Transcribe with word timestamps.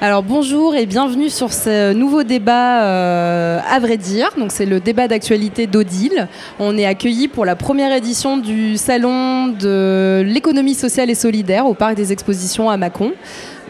Alors 0.00 0.22
bonjour 0.22 0.76
et 0.76 0.86
bienvenue 0.86 1.30
sur 1.30 1.52
ce 1.52 1.92
nouveau 1.92 2.22
débat 2.22 2.84
euh, 2.84 3.58
à 3.68 3.80
vrai 3.80 3.96
dire. 3.96 4.30
C'est 4.50 4.66
le 4.66 4.78
débat 4.78 5.08
d'actualité 5.08 5.66
d'Odile. 5.66 6.28
On 6.60 6.76
est 6.76 6.84
accueilli 6.84 7.28
pour 7.28 7.44
la 7.44 7.56
première 7.56 7.92
édition 7.92 8.36
du 8.36 8.76
salon 8.76 9.48
de 9.48 10.22
l'économie 10.24 10.74
sociale 10.74 11.10
et 11.10 11.14
solidaire 11.14 11.66
au 11.66 11.74
parc 11.74 11.96
des 11.96 12.12
expositions 12.12 12.70
à 12.70 12.76
Mâcon. 12.76 13.12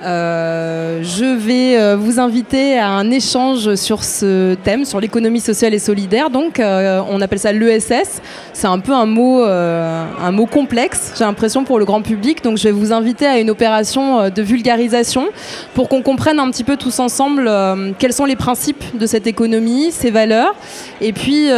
Euh, 0.03 1.03
je 1.03 1.25
vais 1.25 1.79
euh, 1.79 1.97
vous 1.97 2.21
inviter 2.21 2.79
à 2.79 2.89
un 2.89 3.11
échange 3.11 3.75
sur 3.77 4.05
ce 4.05 4.55
thème, 4.55 4.85
sur 4.85 5.01
l'économie 5.01 5.41
sociale 5.41 5.73
et 5.73 5.79
solidaire. 5.79 6.29
Donc, 6.29 6.61
euh, 6.61 7.01
on 7.09 7.21
appelle 7.23 7.39
ça 7.39 7.53
l'ESS. 7.53 8.21
C'est 8.53 8.67
un 8.67 8.79
peu 8.79 8.93
un 8.93 9.07
mot, 9.07 9.43
un 9.45 10.33
mot 10.33 10.47
complexe, 10.47 11.13
j'ai 11.19 11.25
l'impression, 11.25 11.65
pour 11.65 11.79
le 11.79 11.85
grand 11.85 12.03
public. 12.03 12.43
Donc, 12.43 12.57
je 12.57 12.65
vais 12.65 12.73
vous 12.73 12.93
inviter 12.93 13.27
à 13.27 13.39
une 13.39 13.51
opération 13.51 14.31
de 14.31 14.43
vulgarisation 14.43 15.27
pour 15.75 15.89
qu'on 15.89 16.03
comprenne 16.03 16.39
un 16.39 16.51
petit 16.51 16.65
peu 16.65 16.77
tous 16.77 16.99
ensemble 16.99 17.51
quels 17.99 18.15
sont 18.15 18.25
les 18.25 18.37
principes 18.37 18.83
de 18.99 19.07
cette 19.07 19.27
économie, 19.27 19.91
ses 19.93 20.11
valeurs, 20.11 20.55
et 21.03 21.13
puis 21.13 21.49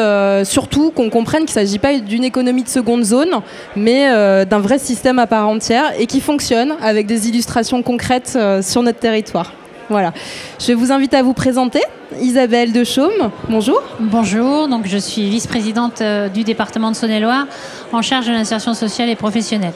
surtout 0.44 0.90
qu'on 0.90 1.08
comprenne 1.08 1.44
qu'il 1.44 1.56
ne 1.60 1.66
s'agit 1.66 1.78
pas 1.78 1.96
d'une 1.98 2.24
économie 2.24 2.64
de 2.64 2.68
seconde 2.68 3.04
zone, 3.04 3.30
mais 3.76 4.10
d'un 4.44 4.58
vrai 4.58 4.78
système 4.78 5.20
à 5.20 5.28
part 5.28 5.48
entière 5.48 5.92
et 6.00 6.06
qui 6.06 6.20
fonctionne 6.20 6.74
avec 6.82 7.06
des 7.06 7.28
illustrations 7.28 7.82
concrètes 7.82 8.27
euh, 8.36 8.62
sur 8.62 8.82
notre 8.82 8.98
territoire. 8.98 9.52
Voilà. 9.88 10.12
Je 10.58 10.72
vous 10.72 10.92
inviter 10.92 11.16
à 11.16 11.22
vous 11.22 11.32
présenter. 11.32 11.80
Isabelle 12.20 12.72
de 12.72 12.84
Chaume, 12.84 13.30
bonjour. 13.48 13.82
Bonjour, 14.00 14.68
donc 14.68 14.86
je 14.86 14.98
suis 14.98 15.28
vice-présidente 15.28 16.00
euh, 16.00 16.28
du 16.28 16.42
département 16.42 16.90
de 16.90 16.96
Saône-et-Loire 16.96 17.46
en 17.92 18.02
charge 18.02 18.26
de 18.26 18.32
l'insertion 18.32 18.74
sociale 18.74 19.08
et 19.08 19.16
professionnelle. 19.16 19.74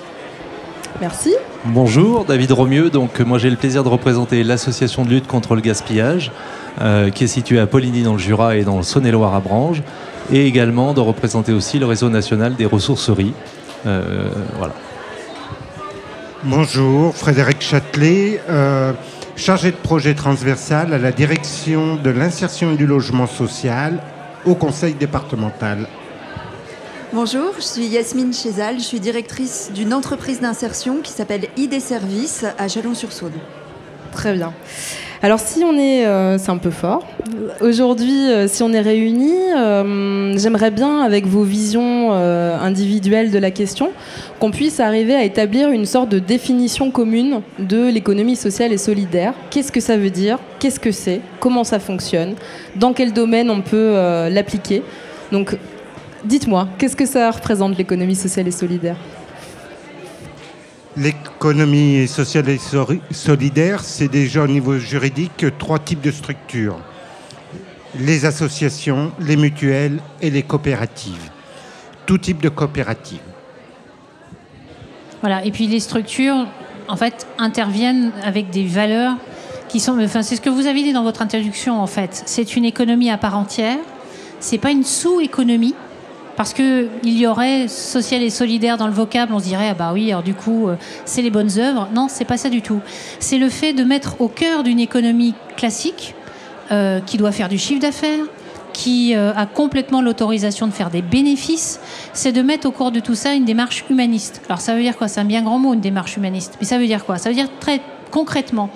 Merci. 1.01 1.35
Bonjour, 1.65 2.25
David 2.25 2.53
Romieux. 2.53 2.91
Donc 2.91 3.21
moi 3.21 3.39
j'ai 3.39 3.51
le 3.51 3.57
plaisir 3.57 3.85
de 3.85 3.89
représenter 3.89 4.45
l'association 4.45 5.05
de 5.05 5.11
lutte 5.11 5.27
contre 5.27 5.55
le 5.55 5.61
gaspillage 5.61 6.31
euh, 6.81 7.11
qui 7.11 7.25
est 7.25 7.29
située 7.29 7.59
à 7.59 7.67
Poligny 7.67 8.03
dans 8.03 8.13
le 8.13 8.19
Jura 8.19 8.57
et 8.57 8.65
dans 8.65 8.77
le 8.77 8.83
Saône-et-Loire 8.83 9.35
à 9.35 9.41
Branges 9.41 9.83
et 10.33 10.47
également 10.47 10.95
de 10.95 11.01
représenter 11.01 11.53
aussi 11.53 11.79
le 11.79 11.87
réseau 11.87 12.09
national 12.09 12.55
des 12.55 12.67
ressourceries. 12.67 13.35
voilà. 13.85 14.73
Bonjour, 16.45 17.15
Frédéric 17.15 17.61
Châtelet, 17.61 18.41
euh, 18.51 18.93
chargé 19.37 19.71
de 19.71 19.77
projet 19.77 20.13
transversal 20.15 20.93
à 20.93 20.99
la 20.99 21.13
direction 21.13 21.95
de 21.95 22.11
l'insertion 22.11 22.73
et 22.73 22.77
du 22.77 22.85
logement 22.85 23.29
social 23.29 24.03
au 24.45 24.57
conseil 24.57 24.95
départemental. 24.95 25.87
Bonjour, 27.13 27.55
je 27.59 27.63
suis 27.63 27.87
Yasmine 27.87 28.35
Chezal, 28.35 28.81
je 28.81 28.85
suis 28.85 28.99
directrice 28.99 29.71
d'une 29.73 29.95
entreprise 29.95 30.41
d'insertion 30.41 30.97
qui 31.01 31.13
s'appelle 31.13 31.47
ID 31.57 31.79
Service 31.79 32.45
à 32.59 32.67
Chalon-sur-Saône. 32.67 33.39
Très 34.11 34.35
bien. 34.35 34.53
Alors 35.25 35.39
si 35.39 35.63
on 35.63 35.79
est, 35.79 36.05
euh, 36.05 36.37
c'est 36.37 36.51
un 36.51 36.57
peu 36.57 36.71
fort. 36.71 37.07
Aujourd'hui, 37.61 38.29
euh, 38.29 38.49
si 38.49 38.65
on 38.65 38.73
est 38.73 38.81
réunis, 38.81 39.53
euh, 39.57 40.37
j'aimerais 40.37 40.73
bien, 40.73 41.01
avec 41.01 41.27
vos 41.27 41.45
visions 41.45 42.11
individuelles 42.13 43.31
de 43.31 43.39
la 43.39 43.53
question, 43.53 43.91
qu'on 44.41 44.51
puisse 44.51 44.81
arriver 44.81 45.15
à 45.15 45.23
établir 45.23 45.71
une 45.71 45.87
sorte 45.87 46.09
de 46.09 46.19
définition 46.19 46.91
commune 46.91 47.41
de 47.61 47.89
l'économie 47.89 48.35
sociale 48.35 48.73
et 48.73 48.79
solidaire. 48.79 49.35
Qu'est-ce 49.51 49.71
que 49.71 49.81
ça 49.81 49.97
veut 49.97 50.11
dire? 50.11 50.41
Qu'est-ce 50.59 50.81
que 50.81 50.91
c'est? 50.91 51.21
Comment 51.39 51.63
ça 51.63 51.79
fonctionne? 51.79 52.35
Dans 52.75 52.93
quel 52.93 53.13
domaine 53.13 53.49
on 53.49 53.61
peut 53.61 53.95
l'appliquer? 54.29 54.83
Donc, 55.31 55.57
dites-moi, 56.25 56.67
qu'est-ce 56.79 56.97
que 56.97 57.07
ça 57.07 57.31
représente 57.31 57.79
l'économie 57.79 58.17
sociale 58.17 58.49
et 58.49 58.53
solidaire? 58.53 58.97
L'économie 60.97 62.07
sociale 62.07 62.51
et 62.51 62.61
solidaire, 63.11 63.83
c'est 63.83 64.09
déjà 64.09 64.43
au 64.43 64.47
niveau 64.47 64.77
juridique 64.79 65.47
trois 65.59 65.79
types 65.79 66.03
de 66.03 66.11
structures. 66.11 66.79
Les 67.99 68.27
associations, 68.27 69.13
les 69.19 69.37
mutuelles 69.37 70.01
et 70.21 70.31
les 70.31 70.43
coopératives. 70.43 71.31
Tout 72.05 72.19
type 72.19 72.43
de 72.43 72.51
coopérative. 72.51 73.21
Voilà, 75.23 75.45
et 75.45 75.51
puis 75.51 75.67
les 75.67 75.81
structures, 75.81 76.47
en 76.89 76.97
fait, 76.97 77.27
interviennent 77.39 78.13
avec 78.23 78.51
des 78.51 78.67
valeurs 78.67 79.17
qui 79.69 79.81
sont... 79.81 79.99
Enfin, 79.99 80.23
c'est 80.23 80.37
ce 80.37 80.41
que 80.43 80.51
vous 80.51 80.67
avez 80.67 80.83
dit 80.83 80.93
dans 80.93 81.05
votre 81.05 81.23
introduction, 81.23 81.81
en 81.81 81.87
fait. 81.87 82.23
C'est 82.27 82.57
une 82.57 82.67
économie 82.67 83.11
à 83.11 83.17
part 83.17 83.39
entière. 83.39 83.79
C'est 84.41 84.59
pas 84.59 84.73
une 84.73 84.85
sous-économie 84.85 85.75
parce 86.37 86.55
qu'il 86.55 86.89
y 87.05 87.27
aurait 87.27 87.69
social 87.69 88.23
et 88.23 88.31
solidaire 88.31 88.79
dans 88.79 88.87
le 88.87 88.93
vocable, 88.93 89.33
on 89.35 89.39
se 89.39 89.45
dirait, 89.45 89.69
ah 89.71 89.75
bah 89.75 89.91
oui, 89.93 90.11
alors 90.11 90.23
du 90.23 90.35
coup, 90.35 90.69
euh, 90.69 90.77
c'est 91.05 91.23
les 91.23 91.31
bonnes 91.31 91.59
œuvres. 91.59 91.89
Non, 91.95 92.07
c'est 92.09 92.25
pas 92.25 92.37
ça 92.37 92.49
du 92.49 92.63
tout. 92.63 92.81
C'est 93.21 93.39
le 93.39 93.49
fait 93.49 93.73
de 93.73 93.85
mettre 93.85 94.21
au 94.21 94.29
cœur 94.29 94.63
d'une 94.63 94.81
économie 94.81 95.35
classique, 95.57 96.15
euh, 96.71 97.01
qui 97.01 97.19
doit 97.19 97.33
faire 97.33 97.49
du 97.49 97.59
chiffre 97.59 97.81
d'affaires, 97.81 98.25
qui 98.73 99.15
euh, 99.15 99.33
a 99.35 99.47
complètement 99.47 100.01
l'autorisation 100.01 100.67
de 100.67 100.73
faire 100.73 100.91
des 100.91 101.03
bénéfices, 101.03 101.81
c'est 102.15 102.33
de 102.33 102.41
mettre 102.41 102.67
au 102.67 102.71
cours 102.71 102.91
de 102.91 103.01
tout 103.01 103.15
ça 103.15 103.35
une 103.35 103.45
démarche 103.45 103.85
humaniste. 103.91 104.41
Alors 104.49 104.61
ça 104.61 104.75
veut 104.75 104.83
dire 104.83 104.97
quoi? 104.97 105.09
C'est 105.09 105.21
un 105.21 105.25
bien 105.25 105.43
grand 105.43 105.59
mot, 105.59 105.75
une 105.75 105.81
démarche 105.81 106.17
humaniste. 106.17 106.57
Mais 106.61 106.67
ça 106.67 106.79
veut 106.79 106.87
dire 106.87 107.05
quoi? 107.05 107.19
Ça 107.19 107.29
veut 107.29 107.35
dire 107.35 107.49
très 107.61 107.81
concrètement, 108.11 108.71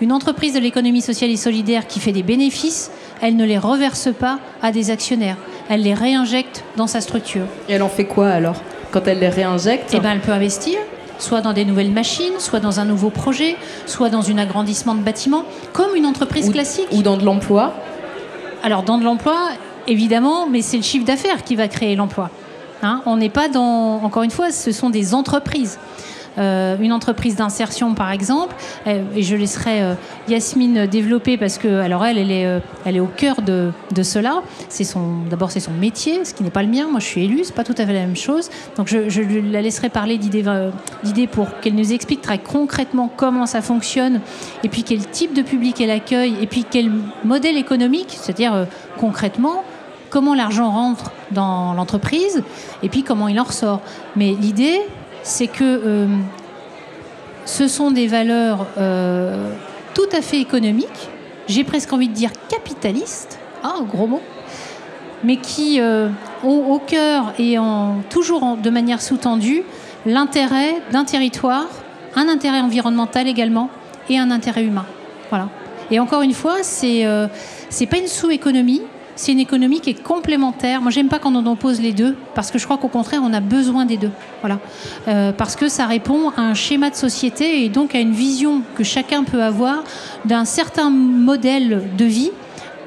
une 0.00 0.12
entreprise 0.12 0.52
de 0.52 0.58
l'économie 0.58 1.00
sociale 1.00 1.30
et 1.30 1.36
solidaire 1.36 1.86
qui 1.86 2.00
fait 2.00 2.12
des 2.12 2.24
bénéfices, 2.24 2.90
elle 3.22 3.36
ne 3.36 3.44
les 3.44 3.58
reverse 3.58 4.08
pas 4.18 4.38
à 4.62 4.72
des 4.72 4.90
actionnaires 4.90 5.36
elle 5.70 5.82
les 5.82 5.94
réinjecte 5.94 6.64
dans 6.76 6.88
sa 6.88 7.00
structure. 7.00 7.46
Et 7.68 7.74
elle 7.74 7.82
en 7.82 7.88
fait 7.88 8.04
quoi 8.04 8.28
alors 8.28 8.56
Quand 8.90 9.06
elle 9.06 9.20
les 9.20 9.28
réinjecte? 9.28 9.94
Eh 9.94 10.00
ben, 10.00 10.10
elle 10.10 10.20
peut 10.20 10.32
investir, 10.32 10.76
soit 11.18 11.40
dans 11.40 11.52
des 11.52 11.64
nouvelles 11.64 11.92
machines, 11.92 12.40
soit 12.40 12.58
dans 12.58 12.80
un 12.80 12.84
nouveau 12.84 13.08
projet, 13.08 13.56
soit 13.86 14.10
dans 14.10 14.28
un 14.30 14.38
agrandissement 14.38 14.96
de 14.96 15.00
bâtiments, 15.00 15.44
comme 15.72 15.94
une 15.94 16.06
entreprise 16.06 16.50
classique. 16.50 16.88
Ou 16.90 17.02
dans 17.02 17.16
de 17.16 17.24
l'emploi 17.24 17.72
Alors, 18.64 18.82
dans 18.82 18.98
de 18.98 19.04
l'emploi, 19.04 19.36
évidemment, 19.86 20.48
mais 20.48 20.60
c'est 20.60 20.76
le 20.76 20.82
chiffre 20.82 21.06
d'affaires 21.06 21.44
qui 21.44 21.54
va 21.54 21.68
créer 21.68 21.94
l'emploi. 21.94 22.30
Hein. 22.82 23.02
on 23.06 23.16
n'est 23.18 23.30
pas 23.30 23.48
dans. 23.48 24.02
Encore 24.02 24.24
une 24.24 24.30
fois, 24.30 24.50
ce 24.50 24.72
sont 24.72 24.90
des 24.90 25.14
entreprises. 25.14 25.78
Euh, 26.38 26.76
une 26.80 26.92
entreprise 26.92 27.36
d'insertion, 27.36 27.94
par 27.94 28.10
exemple, 28.10 28.54
euh, 28.86 29.02
et 29.16 29.22
je 29.22 29.34
laisserai 29.34 29.82
euh, 29.82 29.94
Yasmine 30.28 30.86
développer 30.86 31.36
parce 31.36 31.58
que, 31.58 31.80
alors 31.80 32.04
elle, 32.04 32.18
elle 32.18 32.30
est, 32.30 32.60
elle 32.84 32.96
est 32.96 33.00
au 33.00 33.06
cœur 33.08 33.42
de, 33.42 33.72
de 33.92 34.02
cela. 34.02 34.42
C'est 34.68 34.84
son, 34.84 35.22
d'abord, 35.28 35.50
c'est 35.50 35.60
son 35.60 35.72
métier, 35.72 36.24
ce 36.24 36.32
qui 36.32 36.42
n'est 36.42 36.50
pas 36.50 36.62
le 36.62 36.68
mien. 36.68 36.86
Moi, 36.90 37.00
je 37.00 37.06
suis 37.06 37.24
élue, 37.24 37.40
c'est 37.44 37.54
pas 37.54 37.64
tout 37.64 37.74
à 37.76 37.86
fait 37.86 37.92
la 37.92 38.00
même 38.00 38.16
chose. 38.16 38.48
Donc, 38.76 38.88
je, 38.88 39.08
je 39.08 39.22
la 39.50 39.60
laisserai 39.60 39.88
parler 39.88 40.18
d'idées, 40.18 40.44
d'idées 41.02 41.26
pour 41.26 41.58
qu'elle 41.60 41.74
nous 41.74 41.92
explique 41.92 42.22
très 42.22 42.38
concrètement 42.38 43.10
comment 43.14 43.46
ça 43.46 43.60
fonctionne, 43.60 44.20
et 44.62 44.68
puis 44.68 44.84
quel 44.84 45.06
type 45.06 45.34
de 45.34 45.42
public 45.42 45.80
elle 45.80 45.90
accueille, 45.90 46.36
et 46.40 46.46
puis 46.46 46.64
quel 46.70 46.90
modèle 47.24 47.56
économique, 47.56 48.16
c'est-à-dire 48.20 48.66
concrètement 48.98 49.64
comment 50.10 50.34
l'argent 50.34 50.70
rentre 50.70 51.12
dans 51.30 51.72
l'entreprise 51.72 52.42
et 52.82 52.88
puis 52.88 53.02
comment 53.02 53.28
il 53.28 53.40
en 53.40 53.44
ressort. 53.44 53.80
Mais 54.16 54.32
l'idée, 54.32 54.80
c'est 55.22 55.46
que 55.46 55.64
euh, 55.64 56.06
ce 57.44 57.68
sont 57.68 57.90
des 57.90 58.06
valeurs 58.06 58.66
euh, 58.78 59.52
tout 59.94 60.08
à 60.12 60.22
fait 60.22 60.38
économiques, 60.38 61.08
j'ai 61.48 61.64
presque 61.64 61.92
envie 61.92 62.08
de 62.08 62.14
dire 62.14 62.30
capitalistes, 62.48 63.38
hein, 63.62 63.84
gros 63.88 64.06
mot, 64.06 64.22
mais 65.24 65.36
qui 65.36 65.80
euh, 65.80 66.08
ont 66.44 66.72
au 66.72 66.78
cœur 66.78 67.32
et 67.38 67.58
en, 67.58 68.02
toujours 68.08 68.56
de 68.56 68.70
manière 68.70 69.02
sous-tendue 69.02 69.62
l'intérêt 70.06 70.76
d'un 70.92 71.04
territoire, 71.04 71.66
un 72.16 72.28
intérêt 72.28 72.60
environnemental 72.60 73.28
également 73.28 73.68
et 74.08 74.18
un 74.18 74.30
intérêt 74.30 74.64
humain. 74.64 74.86
Voilà. 75.28 75.48
Et 75.90 76.00
encore 76.00 76.22
une 76.22 76.32
fois, 76.32 76.58
c'est 76.62 77.04
n'est 77.04 77.86
pas 77.86 77.98
une 77.98 78.06
sous-économie, 78.06 78.82
c'est 79.20 79.32
une 79.32 79.38
économie 79.38 79.80
qui 79.80 79.90
est 79.90 80.02
complémentaire. 80.02 80.80
Moi, 80.80 80.90
j'aime 80.90 81.08
pas 81.08 81.18
quand 81.18 81.34
on 81.36 81.44
oppose 81.44 81.78
les 81.82 81.92
deux, 81.92 82.16
parce 82.34 82.50
que 82.50 82.58
je 82.58 82.64
crois 82.64 82.78
qu'au 82.78 82.88
contraire, 82.88 83.20
on 83.22 83.34
a 83.34 83.40
besoin 83.40 83.84
des 83.84 83.98
deux. 83.98 84.10
Voilà. 84.40 84.60
Euh, 85.08 85.30
parce 85.30 85.56
que 85.56 85.68
ça 85.68 85.84
répond 85.84 86.30
à 86.38 86.40
un 86.40 86.54
schéma 86.54 86.88
de 86.88 86.94
société 86.94 87.62
et 87.62 87.68
donc 87.68 87.94
à 87.94 88.00
une 88.00 88.12
vision 88.12 88.62
que 88.76 88.82
chacun 88.82 89.24
peut 89.24 89.42
avoir 89.42 89.84
d'un 90.24 90.46
certain 90.46 90.88
modèle 90.88 91.82
de 91.98 92.04
vie 92.06 92.30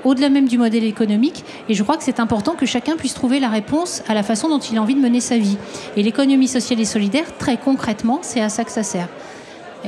au-delà 0.04 0.30
même 0.30 0.48
du 0.48 0.58
modèle 0.58 0.86
économique. 0.86 1.46
Et 1.70 1.76
je 1.76 1.84
crois 1.84 1.98
que 1.98 2.04
c'est 2.04 2.20
important 2.20 2.56
que 2.56 2.66
chacun 2.66 2.96
puisse 2.96 3.14
trouver 3.14 3.40
la 3.40 3.50
réponse 3.50 4.02
à 4.08 4.16
la 4.16 4.24
façon 4.24 4.50
dont 4.50 4.60
il 4.60 4.76
a 4.80 4.82
envie 4.82 4.96
de 4.96 5.02
mener 5.02 5.20
sa 5.20 5.38
vie. 5.38 5.58
Et 5.96 6.02
l'économie 6.02 6.48
sociale 6.48 6.80
et 6.80 6.86
solidaire, 6.86 7.26
très 7.38 7.58
concrètement, 7.58 8.20
c'est 8.24 8.42
à 8.42 8.50
ça 8.50 8.64
que 8.64 8.72
ça 8.72 8.82
sert. 8.82 9.08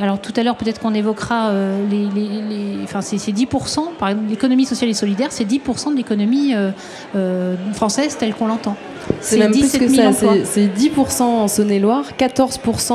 Alors 0.02 0.20
tout 0.20 0.34
à 0.36 0.44
l'heure, 0.44 0.58
peut-être 0.58 0.82
qu'on 0.82 0.94
évoquera 0.94 1.50
euh, 1.50 1.80
les, 1.90 2.84
enfin 2.84 3.02
c'est 3.02 3.18
10%, 3.18 3.94
par 3.98 4.14
l'économie 4.14 4.66
sociale 4.66 4.90
et 4.90 4.94
solidaire, 4.94 5.32
c'est 5.32 5.46
10% 5.46 5.92
de 5.92 5.98
l'économie 5.98 6.54
euh, 6.54 6.72
euh, 7.16 7.56
française 7.74 8.18
telle 8.18 8.34
qu'on 8.34 8.48
l'entend. 8.48 8.76
C'est 9.22 9.38
même 9.38 9.52
plus 9.52 9.72
que 9.72 9.88
ça, 9.88 10.12
c'est 10.44 10.68
10% 10.68 11.22
en 11.22 11.48
Saône-et-Loire, 11.48 12.06
14% 12.18 12.94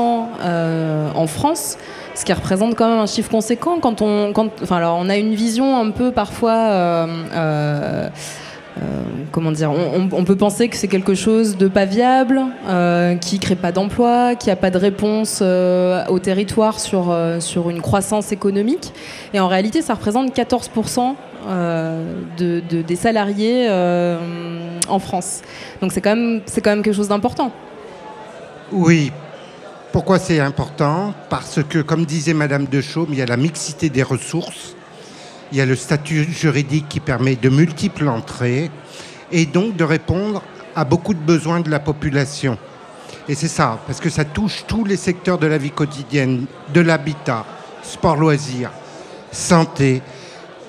en 1.15 1.27
France 1.27 1.77
ce 2.13 2.25
qui 2.25 2.33
représente 2.33 2.75
quand 2.75 2.89
même 2.89 2.99
un 2.99 3.05
chiffre 3.05 3.31
conséquent 3.31 3.79
quand 3.79 4.01
on, 4.01 4.33
quand, 4.33 4.49
enfin 4.61 4.75
alors 4.75 4.97
on 4.99 5.07
a 5.07 5.15
une 5.15 5.33
vision 5.33 5.77
un 5.77 5.91
peu 5.91 6.11
parfois 6.11 7.07
comment 9.31 9.51
dire, 9.51 9.71
on, 9.71 10.23
peut 10.23 10.35
penser 10.35 10.67
que 10.69 10.75
c'est 10.75 10.87
quelque 10.87 11.13
chose 11.13 11.57
de 11.57 11.67
pas 11.67 11.85
viable, 11.85 12.41
euh, 12.67 13.15
qui 13.15 13.39
crée 13.39 13.55
pas 13.55 13.71
d'emploi, 13.71 14.35
qui 14.35 14.49
a 14.49 14.55
pas 14.55 14.71
de 14.71 14.77
réponse 14.77 15.41
au 15.41 16.19
territoire 16.19 16.79
sur, 16.79 17.15
sur 17.39 17.69
une 17.69 17.81
croissance 17.81 18.31
économique. 18.31 18.93
Et 19.33 19.39
en 19.39 19.47
réalité, 19.47 19.81
ça 19.81 19.93
représente 19.93 20.35
14% 20.35 21.15
de, 22.37 22.61
des 22.81 22.95
salariés 22.95 23.67
en 24.87 24.99
France. 24.99 25.41
Donc 25.81 25.91
c'est 25.91 26.01
quand, 26.01 26.15
même, 26.15 26.41
quand 26.63 26.69
même 26.71 26.83
quelque 26.83 26.95
chose 26.95 27.09
d'important. 27.09 27.51
Oui. 28.71 29.11
Pourquoi 29.91 30.19
c'est 30.19 30.39
important? 30.39 31.13
Parce 31.29 31.61
que, 31.63 31.79
comme 31.79 32.05
disait 32.05 32.33
Madame 32.33 32.65
de 32.65 32.79
Chaume, 32.79 33.07
il 33.11 33.17
y 33.17 33.21
a 33.21 33.25
la 33.25 33.35
mixité 33.35 33.89
des 33.89 34.03
ressources, 34.03 34.75
il 35.51 35.57
y 35.57 35.61
a 35.61 35.65
le 35.65 35.75
statut 35.75 36.23
juridique 36.31 36.87
qui 36.89 36.99
permet 36.99 37.35
de 37.35 37.49
multiples 37.49 38.07
entrées 38.07 38.71
et 39.31 39.45
donc 39.45 39.75
de 39.75 39.83
répondre 39.83 40.41
à 40.75 40.85
beaucoup 40.85 41.13
de 41.13 41.19
besoins 41.19 41.59
de 41.59 41.69
la 41.69 41.79
population. 41.79 42.57
Et 43.27 43.35
c'est 43.35 43.47
ça, 43.47 43.79
parce 43.85 43.99
que 43.99 44.09
ça 44.09 44.25
touche 44.25 44.63
tous 44.67 44.85
les 44.85 44.97
secteurs 44.97 45.37
de 45.37 45.47
la 45.47 45.57
vie 45.57 45.71
quotidienne, 45.71 46.45
de 46.73 46.81
l'habitat, 46.81 47.45
sport 47.83 48.15
loisirs, 48.15 48.71
santé, 49.31 50.01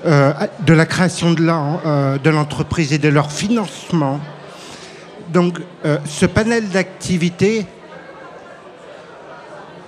euh, 0.04 0.32
de 0.66 0.72
la 0.72 0.84
création 0.84 1.34
euh, 1.38 2.18
de 2.18 2.30
l'entreprise 2.30 2.92
et 2.92 2.98
de 2.98 3.08
leur 3.08 3.30
financement. 3.30 4.18
Donc 5.32 5.60
euh, 5.84 5.98
ce 6.04 6.26
panel 6.26 6.68
d'activités 6.68 7.66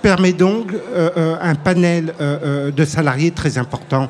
permet 0.01 0.33
donc 0.33 0.71
un 1.41 1.55
panel 1.55 2.13
de 2.19 2.85
salariés 2.85 3.31
très 3.31 3.57
important, 3.57 4.07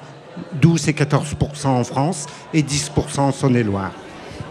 12 0.61 0.89
et 0.89 0.93
14% 0.93 1.67
en 1.67 1.83
France 1.83 2.25
et 2.53 2.61
10% 2.61 3.19
en 3.19 3.31
Saône-et-Loire. 3.31 3.91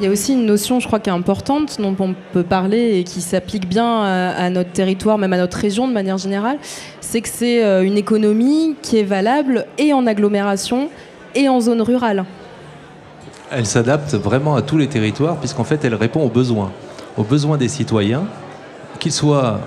Il 0.00 0.04
y 0.04 0.08
a 0.08 0.10
aussi 0.10 0.32
une 0.32 0.44
notion, 0.44 0.80
je 0.80 0.88
crois, 0.88 0.98
qui 0.98 1.08
est 1.08 1.12
importante, 1.12 1.80
dont 1.80 1.94
on 2.00 2.14
peut 2.32 2.42
parler 2.42 2.98
et 2.98 3.04
qui 3.04 3.20
s'applique 3.20 3.68
bien 3.68 4.02
à, 4.02 4.50
notre 4.50 4.72
territoire, 4.72 5.18
même 5.18 5.32
à 5.32 5.38
notre 5.38 5.56
région 5.56 5.86
de 5.86 5.92
manière 5.92 6.18
générale, 6.18 6.58
c'est 7.00 7.20
que 7.20 7.28
c'est 7.28 7.84
une 7.84 7.96
économie 7.96 8.74
qui 8.82 8.98
est 8.98 9.04
valable 9.04 9.66
et 9.78 9.92
en 9.92 10.04
agglomération 10.08 10.88
et 11.36 11.48
en 11.48 11.60
zone 11.60 11.80
rurale. 11.80 12.24
Elle 13.52 13.66
s'adapte 13.66 14.14
vraiment 14.14 14.56
à 14.56 14.62
tous 14.62 14.78
les 14.78 14.88
territoires 14.88 15.36
puisqu'en 15.36 15.62
fait 15.62 15.84
elle 15.84 15.94
répond 15.94 16.24
aux 16.24 16.30
besoins, 16.30 16.72
aux 17.16 17.22
besoins 17.22 17.56
des 17.56 17.68
citoyens, 17.68 18.24
qu'ils 18.98 19.12
soient 19.12 19.60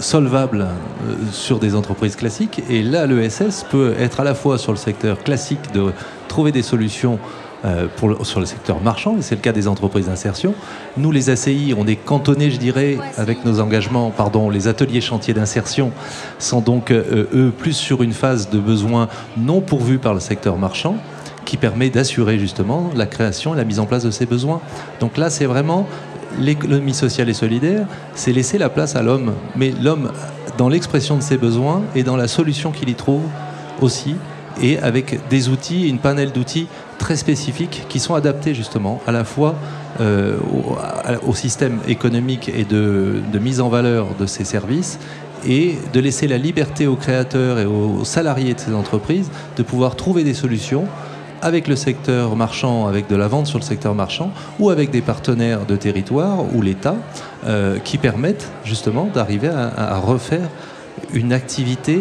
solvables 0.00 0.62
euh, 0.62 1.14
sur 1.32 1.58
des 1.58 1.74
entreprises 1.74 2.16
classiques. 2.16 2.62
Et 2.68 2.82
là, 2.82 3.06
l'ESS 3.06 3.64
peut 3.70 3.94
être 3.98 4.20
à 4.20 4.24
la 4.24 4.34
fois 4.34 4.58
sur 4.58 4.72
le 4.72 4.78
secteur 4.78 5.22
classique 5.22 5.72
de 5.72 5.92
trouver 6.28 6.52
des 6.52 6.62
solutions 6.62 7.18
euh, 7.64 7.86
pour 7.96 8.26
sur 8.26 8.40
le 8.40 8.46
secteur 8.46 8.82
marchand, 8.82 9.16
et 9.18 9.22
c'est 9.22 9.36
le 9.36 9.40
cas 9.40 9.52
des 9.52 9.68
entreprises 9.68 10.06
d'insertion. 10.06 10.54
Nous, 10.98 11.10
les 11.10 11.30
ACI, 11.30 11.74
on 11.78 11.86
est 11.86 11.96
cantonnés, 11.96 12.50
je 12.50 12.58
dirais, 12.58 12.98
avec 13.16 13.46
nos 13.46 13.58
engagements, 13.58 14.10
pardon, 14.10 14.50
les 14.50 14.68
ateliers 14.68 15.00
chantiers 15.00 15.32
d'insertion 15.32 15.90
sont 16.38 16.60
donc, 16.60 16.90
euh, 16.90 17.26
eux, 17.32 17.52
plus 17.56 17.72
sur 17.72 18.02
une 18.02 18.12
phase 18.12 18.50
de 18.50 18.58
besoins 18.58 19.08
non 19.38 19.62
pourvus 19.62 19.96
par 19.96 20.12
le 20.12 20.20
secteur 20.20 20.58
marchand, 20.58 20.98
qui 21.46 21.56
permet 21.56 21.88
d'assurer 21.88 22.38
justement 22.38 22.90
la 22.94 23.06
création 23.06 23.54
et 23.54 23.56
la 23.56 23.64
mise 23.64 23.80
en 23.80 23.86
place 23.86 24.02
de 24.02 24.10
ces 24.10 24.26
besoins. 24.26 24.60
Donc 25.00 25.16
là, 25.16 25.30
c'est 25.30 25.46
vraiment 25.46 25.86
l'économie 26.40 26.94
sociale 26.94 27.28
et 27.28 27.34
solidaire, 27.34 27.86
c'est 28.14 28.32
laisser 28.32 28.58
la 28.58 28.68
place 28.68 28.96
à 28.96 29.02
l'homme, 29.02 29.34
mais 29.56 29.72
l'homme 29.82 30.10
dans 30.58 30.68
l'expression 30.68 31.16
de 31.16 31.22
ses 31.22 31.36
besoins 31.36 31.82
et 31.94 32.02
dans 32.02 32.16
la 32.16 32.28
solution 32.28 32.70
qu'il 32.70 32.88
y 32.88 32.94
trouve 32.94 33.22
aussi, 33.80 34.16
et 34.62 34.78
avec 34.78 35.28
des 35.28 35.48
outils, 35.48 35.88
une 35.88 35.98
panel 35.98 36.30
d'outils 36.32 36.68
très 36.98 37.16
spécifiques 37.16 37.84
qui 37.88 37.98
sont 37.98 38.14
adaptés 38.14 38.54
justement 38.54 39.00
à 39.06 39.12
la 39.12 39.24
fois 39.24 39.56
euh, 40.00 40.36
au, 41.26 41.34
système 41.34 41.78
économique 41.88 42.48
et 42.48 42.64
de, 42.64 43.20
mise 43.40 43.60
en 43.60 43.68
valeur 43.68 44.08
de 44.18 44.26
ces 44.26 44.44
services 44.44 44.98
et 45.46 45.76
de 45.92 46.00
laisser 46.00 46.26
la 46.26 46.38
liberté 46.38 46.86
aux 46.86 46.96
créateurs 46.96 47.58
et 47.58 47.66
aux 47.66 48.04
salariés 48.04 48.54
de 48.54 48.60
ces 48.60 48.72
entreprises 48.72 49.30
de 49.56 49.62
pouvoir 49.62 49.96
trouver 49.96 50.24
des 50.24 50.34
solutions 50.34 50.86
avec 51.44 51.68
le 51.68 51.76
secteur 51.76 52.36
marchand, 52.36 52.88
avec 52.88 53.06
de 53.06 53.14
la 53.14 53.28
vente 53.28 53.46
sur 53.46 53.58
le 53.58 53.64
secteur 53.64 53.94
marchand, 53.94 54.32
ou 54.58 54.70
avec 54.70 54.90
des 54.90 55.02
partenaires 55.02 55.66
de 55.66 55.76
territoire 55.76 56.38
ou 56.54 56.62
l'État, 56.62 56.96
euh, 57.46 57.78
qui 57.78 57.98
permettent 57.98 58.50
justement 58.64 59.04
d'arriver 59.12 59.48
à, 59.48 59.98
refaire 59.98 60.48
une 61.12 61.34
activité 61.34 62.00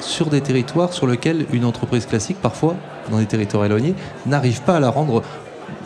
sur 0.00 0.26
des 0.26 0.40
territoires 0.40 0.92
sur 0.92 1.06
lesquels 1.06 1.46
une 1.52 1.64
entreprise 1.64 2.04
classique, 2.04 2.38
parfois, 2.42 2.74
dans 3.12 3.18
des 3.18 3.26
territoires 3.26 3.64
éloignés, 3.64 3.94
n'arrive 4.26 4.60
pas 4.62 4.76
à 4.76 4.80
la 4.80 4.90
rendre 4.90 5.22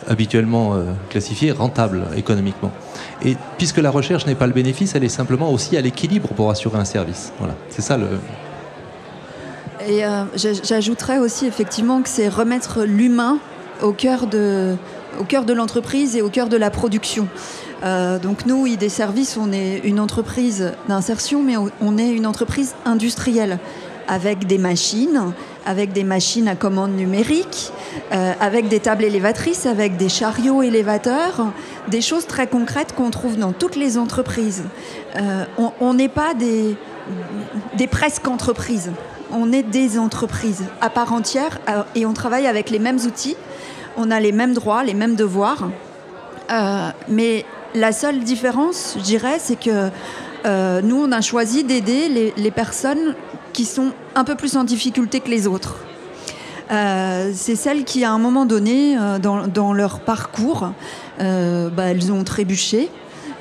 habituellement 0.07 0.73
euh, 0.73 0.85
classifiée 1.11 1.51
rentable 1.51 2.05
économiquement. 2.17 2.71
Et 3.23 3.37
puisque 3.59 3.77
la 3.77 3.91
recherche 3.91 4.25
n'est 4.25 4.33
pas 4.33 4.47
le 4.47 4.53
bénéfice, 4.53 4.95
elle 4.95 5.03
est 5.03 5.09
simplement 5.09 5.51
aussi 5.51 5.77
à 5.77 5.81
l'équilibre 5.81 6.29
pour 6.29 6.49
assurer 6.49 6.79
un 6.79 6.85
service. 6.85 7.33
Voilà, 7.37 7.53
c'est 7.69 7.83
ça 7.83 7.97
le. 7.97 8.07
Et 9.87 10.05
euh, 10.05 10.23
j'ajouterais 10.35 11.19
aussi 11.19 11.45
effectivement 11.45 12.01
que 12.01 12.09
c'est 12.09 12.27
remettre 12.27 12.83
l'humain 12.83 13.39
au 13.81 13.93
cœur 13.93 14.27
de, 14.27 14.75
l'entreprise 15.53 16.15
et 16.17 16.21
au 16.21 16.29
cœur 16.29 16.49
de 16.49 16.57
la 16.57 16.69
production. 16.69 17.27
Euh, 17.83 18.19
donc 18.19 18.45
nous, 18.45 18.67
ID 18.67 18.89
Services, 18.89 19.37
on 19.37 19.53
est 19.53 19.77
une 19.85 20.01
entreprise 20.01 20.73
d'insertion, 20.89 21.41
mais 21.41 21.55
on 21.57 21.97
est 21.97 22.09
une 22.09 22.25
entreprise 22.25 22.75
industrielle 22.85 23.57
avec 24.09 24.47
des 24.47 24.57
machines, 24.57 25.33
avec 25.65 25.93
des 25.93 26.03
machines 26.03 26.49
à 26.49 26.55
commande 26.55 26.91
numérique, 26.91 27.71
euh, 28.11 28.33
avec 28.41 28.67
des 28.67 28.79
tables 28.81 29.05
élévatrices, 29.05 29.65
avec 29.65 29.95
des 29.95 30.09
chariots 30.09 30.61
élévateurs, 30.61 31.53
des 31.87 32.01
choses 32.01 32.25
très 32.25 32.47
concrètes 32.47 32.93
qu'on 32.95 33.11
trouve 33.11 33.37
dans 33.37 33.53
toutes 33.53 33.77
les 33.77 33.97
entreprises. 33.97 34.63
On 35.79 35.93
n'est 35.93 36.09
pas 36.09 36.33
des, 36.33 36.75
des 37.77 37.87
presque 37.87 38.27
entreprises, 38.27 38.91
on 39.31 39.51
est 39.51 39.63
des 39.63 39.99
entreprises 39.99 40.65
à 40.81 40.89
part 40.89 41.13
entière 41.13 41.59
euh, 41.69 41.83
et 41.95 42.05
on 42.05 42.13
travaille 42.13 42.47
avec 42.47 42.69
les 42.69 42.79
mêmes 42.79 42.99
outils, 42.99 43.35
on 43.97 44.11
a 44.11 44.19
les 44.19 44.31
mêmes 44.31 44.53
droits, 44.53 44.83
les 44.83 44.93
mêmes 44.93 45.15
devoirs. 45.15 45.69
mais 47.07 47.45
la 47.75 47.91
seule 47.91 48.19
différence, 48.21 48.95
je 48.97 49.03
dirais, 49.03 49.37
c'est 49.39 49.59
que 49.59 49.89
nous, 50.81 50.95
on 50.95 51.11
a 51.11 51.21
choisi 51.21 51.63
d'aider 51.63 52.33
les, 52.35 52.51
personnes 52.51 53.15
qui 53.53 53.65
sont 53.65 53.91
un 54.15 54.23
peu 54.23 54.35
plus 54.35 54.55
en 54.55 54.63
difficulté 54.63 55.19
que 55.19 55.29
les 55.29 55.45
autres. 55.47 55.75
Euh, 56.71 57.31
c'est 57.33 57.55
celles 57.55 57.83
qui, 57.83 58.03
à 58.03 58.11
un 58.11 58.19
moment 58.19 58.45
donné, 58.45 58.97
euh, 58.97 59.17
dans, 59.19 59.73
leur 59.73 59.99
parcours, 60.01 60.71
euh, 61.19 61.69
bah, 61.69 61.85
elles 61.85 62.11
ont 62.11 62.23
trébuché. 62.23 62.89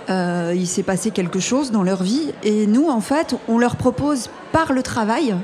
Il 0.08 0.66
s'est 0.66 0.82
passé 0.82 1.10
quelque 1.10 1.40
chose 1.40 1.70
dans 1.70 1.82
leur 1.82 2.02
vie. 2.02 2.32
Et 2.42 2.66
nous, 2.66 2.88
en 2.88 3.00
fait, 3.00 3.34
on 3.48 3.58
leur 3.58 3.76
propose 3.76 4.30
par 4.52 4.72
le 4.72 4.82
travail 4.82 5.34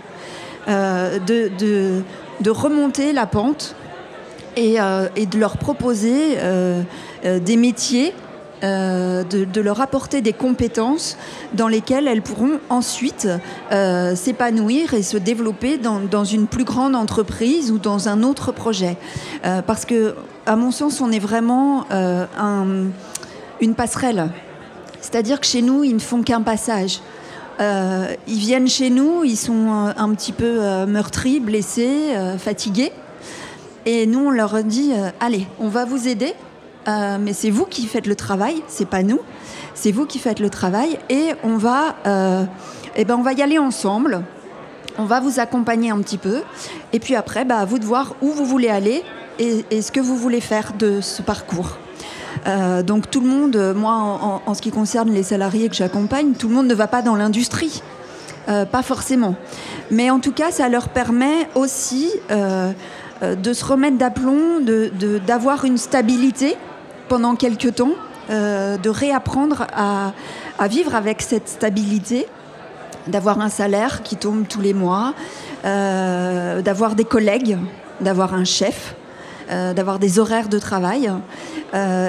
de, 0.66 2.02
de, 2.40 2.50
remonter 2.50 3.12
la 3.12 3.26
pente 3.26 3.76
et, 4.56 4.76
et 5.16 5.26
de 5.26 5.38
leur 5.38 5.58
proposer 5.58 6.38
des 7.22 7.56
métiers 7.56 8.14
euh, 8.64 9.24
de, 9.24 9.60
leur 9.60 9.80
apporter 9.82 10.22
des 10.22 10.32
compétences 10.32 11.18
dans 11.52 11.68
lesquelles 11.68 12.08
elles 12.08 12.22
pourront 12.22 12.60
ensuite 12.70 13.28
euh, 13.72 14.14
s'épanouir 14.14 14.94
et 14.94 15.02
se 15.02 15.18
développer 15.18 15.76
dans, 15.76 16.24
une 16.24 16.46
plus 16.46 16.64
grande 16.64 16.96
entreprise 16.96 17.70
ou 17.70 17.78
dans 17.78 18.08
un 18.08 18.22
autre 18.22 18.52
projet. 18.52 18.96
Euh, 19.44 19.60
parce 19.60 19.84
que, 19.84 20.14
à 20.46 20.56
mon 20.56 20.70
sens, 20.70 21.02
on 21.02 21.10
est 21.12 21.18
vraiment 21.18 21.84
une 23.60 23.74
passerelle. 23.74 24.30
C'est-à-dire 25.04 25.38
que 25.40 25.46
chez 25.46 25.62
nous, 25.62 25.84
ils 25.84 25.94
ne 25.94 26.00
font 26.00 26.22
qu'un 26.22 26.40
passage. 26.40 27.00
ils 27.60 28.38
viennent 28.38 28.68
chez 28.68 28.90
nous, 28.90 29.22
ils 29.24 29.36
sont 29.36 29.92
un 29.96 30.14
petit 30.14 30.32
peu 30.32 30.86
meurtris, 30.86 31.40
blessés, 31.40 32.14
fatigués. 32.38 32.92
Et 33.86 34.06
nous, 34.06 34.26
on 34.26 34.30
leur 34.30 34.64
dit, 34.64 34.92
allez, 35.20 35.46
on 35.60 35.68
va 35.68 35.84
vous 35.84 36.08
aider, 36.08 36.34
euh, 36.88 37.18
mais 37.20 37.32
c'est 37.32 37.50
vous 37.50 37.64
qui 37.64 37.86
faites 37.86 38.06
le 38.06 38.16
travail, 38.16 38.62
c'est 38.68 38.88
pas 38.88 39.02
nous. 39.02 39.20
C'est 39.74 39.92
vous 39.92 40.06
qui 40.06 40.18
faites 40.18 40.40
le 40.40 40.50
travail 40.50 40.98
et 41.08 41.30
on 41.42 41.56
va, 41.56 41.96
euh, 42.06 42.44
eh 42.96 43.04
ben 43.04 43.16
on 43.16 43.22
va 43.22 43.32
y 43.32 43.42
aller 43.42 43.58
ensemble. 43.58 44.22
On 44.98 45.04
va 45.04 45.20
vous 45.20 45.40
accompagner 45.40 45.90
un 45.90 45.98
petit 45.98 46.18
peu 46.18 46.42
et 46.92 47.00
puis 47.00 47.16
après, 47.16 47.44
bah, 47.44 47.58
à 47.58 47.64
vous 47.64 47.78
de 47.78 47.84
voir 47.84 48.14
où 48.22 48.30
vous 48.30 48.44
voulez 48.44 48.68
aller 48.68 49.02
et, 49.38 49.82
ce 49.82 49.90
que 49.90 50.00
vous 50.00 50.16
voulez 50.16 50.40
faire 50.40 50.72
de 50.74 51.00
ce 51.00 51.22
parcours. 51.22 51.78
Euh, 52.46 52.82
donc 52.82 53.10
tout 53.10 53.20
le 53.20 53.28
monde, 53.28 53.74
moi 53.76 54.40
en, 54.46 54.54
ce 54.54 54.62
qui 54.62 54.70
concerne 54.70 55.10
les 55.10 55.22
salariés 55.22 55.68
que 55.68 55.76
j'accompagne, 55.76 56.32
tout 56.32 56.48
le 56.48 56.54
monde 56.54 56.66
ne 56.66 56.74
va 56.74 56.86
pas 56.86 57.02
dans 57.02 57.16
l'industrie, 57.16 57.82
pas 58.46 58.82
forcément. 58.82 59.34
Mais 59.90 60.10
en 60.10 60.20
tout 60.20 60.32
cas, 60.32 60.50
ça 60.50 60.68
leur 60.68 60.88
permet 60.88 61.48
aussi 61.54 62.10
de 62.30 63.52
se 63.52 63.64
remettre 63.64 63.96
d'aplomb, 63.96 64.60
d'avoir 65.26 65.62
de, 65.62 65.68
une 65.68 65.78
stabilité 65.78 66.56
pendant 67.08 67.36
quelques 67.36 67.76
temps, 67.76 67.92
euh, 68.30 68.78
de 68.78 68.88
réapprendre 68.88 69.66
à, 69.76 70.12
vivre 70.68 70.94
avec 70.94 71.20
cette 71.20 71.48
stabilité, 71.48 72.26
d'avoir 73.06 73.40
un 73.40 73.50
salaire 73.50 74.02
qui 74.02 74.16
tombe 74.16 74.46
tous 74.48 74.62
les 74.62 74.72
mois, 74.72 75.14
euh, 75.64 76.62
d'avoir 76.62 76.94
des 76.94 77.04
collègues, 77.04 77.58
d'avoir 78.00 78.32
un 78.32 78.44
chef, 78.44 78.94
d'avoir 79.48 79.98
des 79.98 80.18
horaires 80.18 80.48
de 80.48 80.58
travail. 80.58 81.10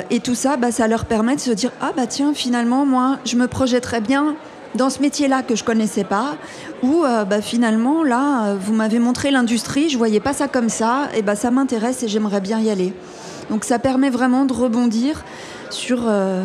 et 0.10 0.20
tout 0.20 0.36
ça, 0.36 0.58
bah, 0.58 0.72
ça 0.72 0.88
leur 0.88 1.06
permet 1.06 1.36
de 1.36 1.42
se 1.42 1.52
dire 1.52 1.72
ah 1.82 1.92
bah 1.96 2.08
tiens 2.08 2.34
finalement 2.34 2.86
moi 2.86 3.18
je 3.26 3.36
me 3.36 3.48
projetterais 3.48 4.02
bien 4.02 4.36
dans 4.76 4.90
ce 4.90 5.02
métier-là 5.02 5.42
que 5.42 5.56
je 5.56 5.64
connaissais 5.64 6.04
pas, 6.04 6.36
ou 6.84 7.04
bah, 7.30 7.42
finalement 7.42 8.04
là 8.04 8.54
vous 8.54 8.74
m'avez 8.74 9.00
montré 9.00 9.32
l'industrie, 9.32 9.90
je 9.90 9.98
voyais 9.98 10.20
pas 10.20 10.34
ça 10.34 10.48
comme 10.48 10.70
ça, 10.70 11.10
et 11.16 11.22
bah 11.22 11.36
ça 11.36 11.52
m'intéresse 11.52 12.04
et 12.04 12.08
j'aimerais 12.08 12.42
bien 12.42 12.60
y 12.60 12.70
aller. 12.70 12.94
Donc 13.50 13.64
ça 13.64 13.80
permet 13.80 14.10
vraiment 14.10 14.46
de 14.46 14.54
rebondir 14.54 15.24
sur, 15.70 16.04
euh, 16.08 16.44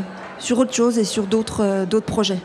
autre 0.50 0.74
chose 0.74 0.98
et 0.98 1.04
sur 1.04 1.24
d'autres 1.24 1.62
euh, 1.62 2.00
projets. 2.00 2.38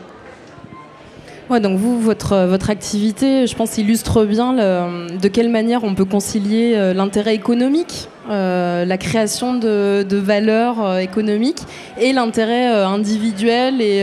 Ouais, 1.48 1.60
donc 1.60 1.78
vous, 1.78 2.00
votre, 2.00 2.70
activité, 2.70 3.46
je 3.46 3.54
pense, 3.54 3.78
illustre 3.78 4.24
bien 4.24 4.52
de 4.52 5.28
quelle 5.28 5.48
manière 5.48 5.84
on 5.84 5.94
peut 5.94 6.04
concilier 6.04 6.74
euh, 6.74 6.92
l'intérêt 6.92 7.36
économique, 7.36 8.08
euh, 8.30 8.84
la 8.84 8.98
création 8.98 9.54
de, 9.54 10.06
valeurs 10.16 10.84
euh, 10.84 10.98
économiques 10.98 11.60
et 12.00 12.12
l'intérêt 12.12 12.66
individuel 12.66 13.80
et, 13.80 14.00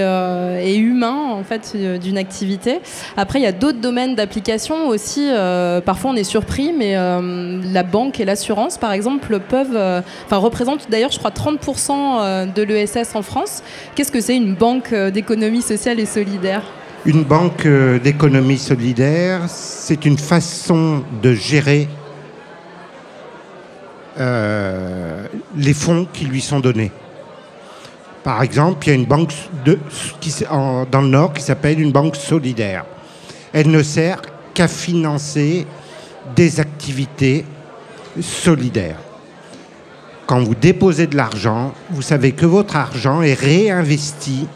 et, 0.64 0.78
humain 0.78 1.16
en 1.32 1.44
fait 1.44 1.76
d'une 2.00 2.18
activité. 2.18 2.80
Après, 3.18 3.40
il 3.40 3.44
y 3.44 3.48
a 3.48 3.52
d'autres 3.52 3.80
domaines 3.80 4.16
d'application 4.16 4.88
aussi. 4.88 5.28
parfois, 5.86 6.12
on 6.12 6.16
est 6.16 6.24
surpris, 6.24 6.74
mais 6.78 6.96
la 6.96 7.84
banque 7.84 8.20
et 8.20 8.26
l'assurance, 8.26 8.78
par 8.78 8.92
exemple, 8.92 9.40
peuvent, 9.40 10.04
enfin, 10.26 10.38
représentent 10.38 10.90
d'ailleurs, 10.90 11.12
je 11.12 11.20
crois, 11.20 11.32
30% 11.32 12.54
de 12.54 12.62
l'ESS 12.64 13.16
en 13.16 13.22
France. 13.22 13.64
Qu'est-ce 13.96 14.12
que 14.12 14.22
c'est 14.22 14.36
une 14.36 14.56
banque 14.56 14.94
d'économie 14.94 15.62
sociale 15.62 16.00
et 16.00 16.06
solidaire? 16.06 16.64
Une 17.06 17.26
banque 17.26 17.66
euh, 17.66 18.00
d'économie 18.00 18.58
solidaire, 18.58 19.50
c'est 19.50 20.06
une 20.06 20.18
façon 20.18 21.04
de 21.22 21.34
gérer 21.34 21.90
euh, 24.20 25.26
les 25.56 25.74
fonds 25.74 26.08
qui 26.12 26.26
lui 26.26 26.42
sont 26.42 26.60
donnés. 26.60 26.92
Par 28.24 28.42
exemple, 28.42 28.88
il 28.88 28.90
y 28.90 28.94
a 28.94 28.96
une 28.96 29.06
banque 29.06 29.34
dans 29.66 31.02
le 31.02 31.08
Nord 31.08 31.34
qui 31.34 31.42
s'appelle 31.42 31.82
une 31.82 31.92
banque 31.92 32.16
solidaire. 32.16 32.86
Elle 33.52 33.70
ne 33.70 33.84
sert 33.84 34.22
qu'à 34.54 34.68
financer 34.68 35.68
des 36.36 36.60
activités 36.60 37.46
solidaires. 38.22 39.00
Quand 40.26 40.42
vous 40.42 40.56
déposez 40.56 41.08
de 41.08 41.18
l'argent, 41.18 41.74
vous 41.90 42.02
savez 42.02 42.32
que 42.32 42.46
votre 42.46 42.78
argent 42.78 43.22
est 43.22 43.34
réinvesti 43.34 44.48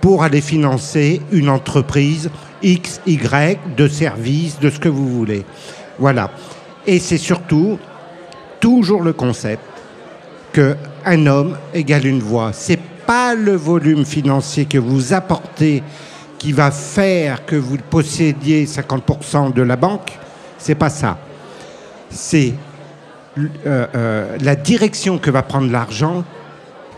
pour 0.00 0.24
aller 0.24 0.40
financer 0.40 1.20
une 1.30 1.48
entreprise 1.48 2.28
X, 2.62 3.00
Y, 3.06 3.58
de 3.76 3.86
service, 3.86 4.58
de 4.58 4.68
ce 4.68 4.80
que 4.80 4.88
vous 4.88 5.08
voulez. 5.08 5.44
Voilà. 5.98 6.30
Et 6.86 6.98
c'est 6.98 7.18
surtout 7.18 7.78
toujours 8.66 9.04
le 9.04 9.12
concept 9.12 9.62
qu'un 10.52 11.26
homme 11.28 11.56
égale 11.72 12.04
une 12.04 12.18
voix. 12.18 12.50
C'est 12.52 12.80
pas 13.06 13.32
le 13.36 13.54
volume 13.54 14.04
financier 14.04 14.64
que 14.64 14.76
vous 14.76 15.12
apportez 15.12 15.84
qui 16.36 16.50
va 16.50 16.72
faire 16.72 17.46
que 17.46 17.54
vous 17.54 17.76
possédiez 17.76 18.66
50% 18.66 19.52
de 19.52 19.62
la 19.62 19.76
banque. 19.76 20.18
C'est 20.58 20.74
pas 20.74 20.90
ça. 20.90 21.16
C'est 22.10 22.54
euh, 23.38 23.46
euh, 23.94 24.36
la 24.40 24.56
direction 24.56 25.18
que 25.18 25.30
va 25.30 25.44
prendre 25.44 25.70
l'argent 25.70 26.24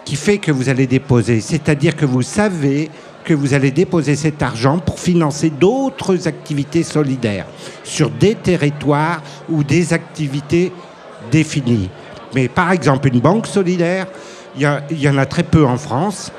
qui 0.06 0.16
fait 0.16 0.38
que 0.38 0.50
vous 0.50 0.70
allez 0.70 0.86
déposer. 0.86 1.42
C'est-à-dire 1.42 1.96
que 1.96 2.06
vous 2.06 2.22
savez 2.22 2.88
que 3.26 3.34
vous 3.34 3.52
allez 3.52 3.72
déposer 3.72 4.16
cet 4.16 4.42
argent 4.42 4.78
pour 4.78 4.98
financer 4.98 5.50
d'autres 5.50 6.28
activités 6.28 6.82
solidaires 6.82 7.44
sur 7.84 8.08
des 8.08 8.36
territoires 8.36 9.22
ou 9.50 9.62
des 9.62 9.92
activités 9.92 10.72
définies. 11.30 11.90
Mais 12.34 12.48
par 12.48 12.72
exemple, 12.72 13.08
une 13.08 13.20
banque 13.20 13.46
solidaire, 13.46 14.06
il 14.56 14.62
y, 14.90 14.94
y, 15.02 15.08
en 15.08 15.18
a 15.18 15.26
très 15.26 15.42
peu 15.42 15.64
en 15.64 15.76
France. 15.76 16.32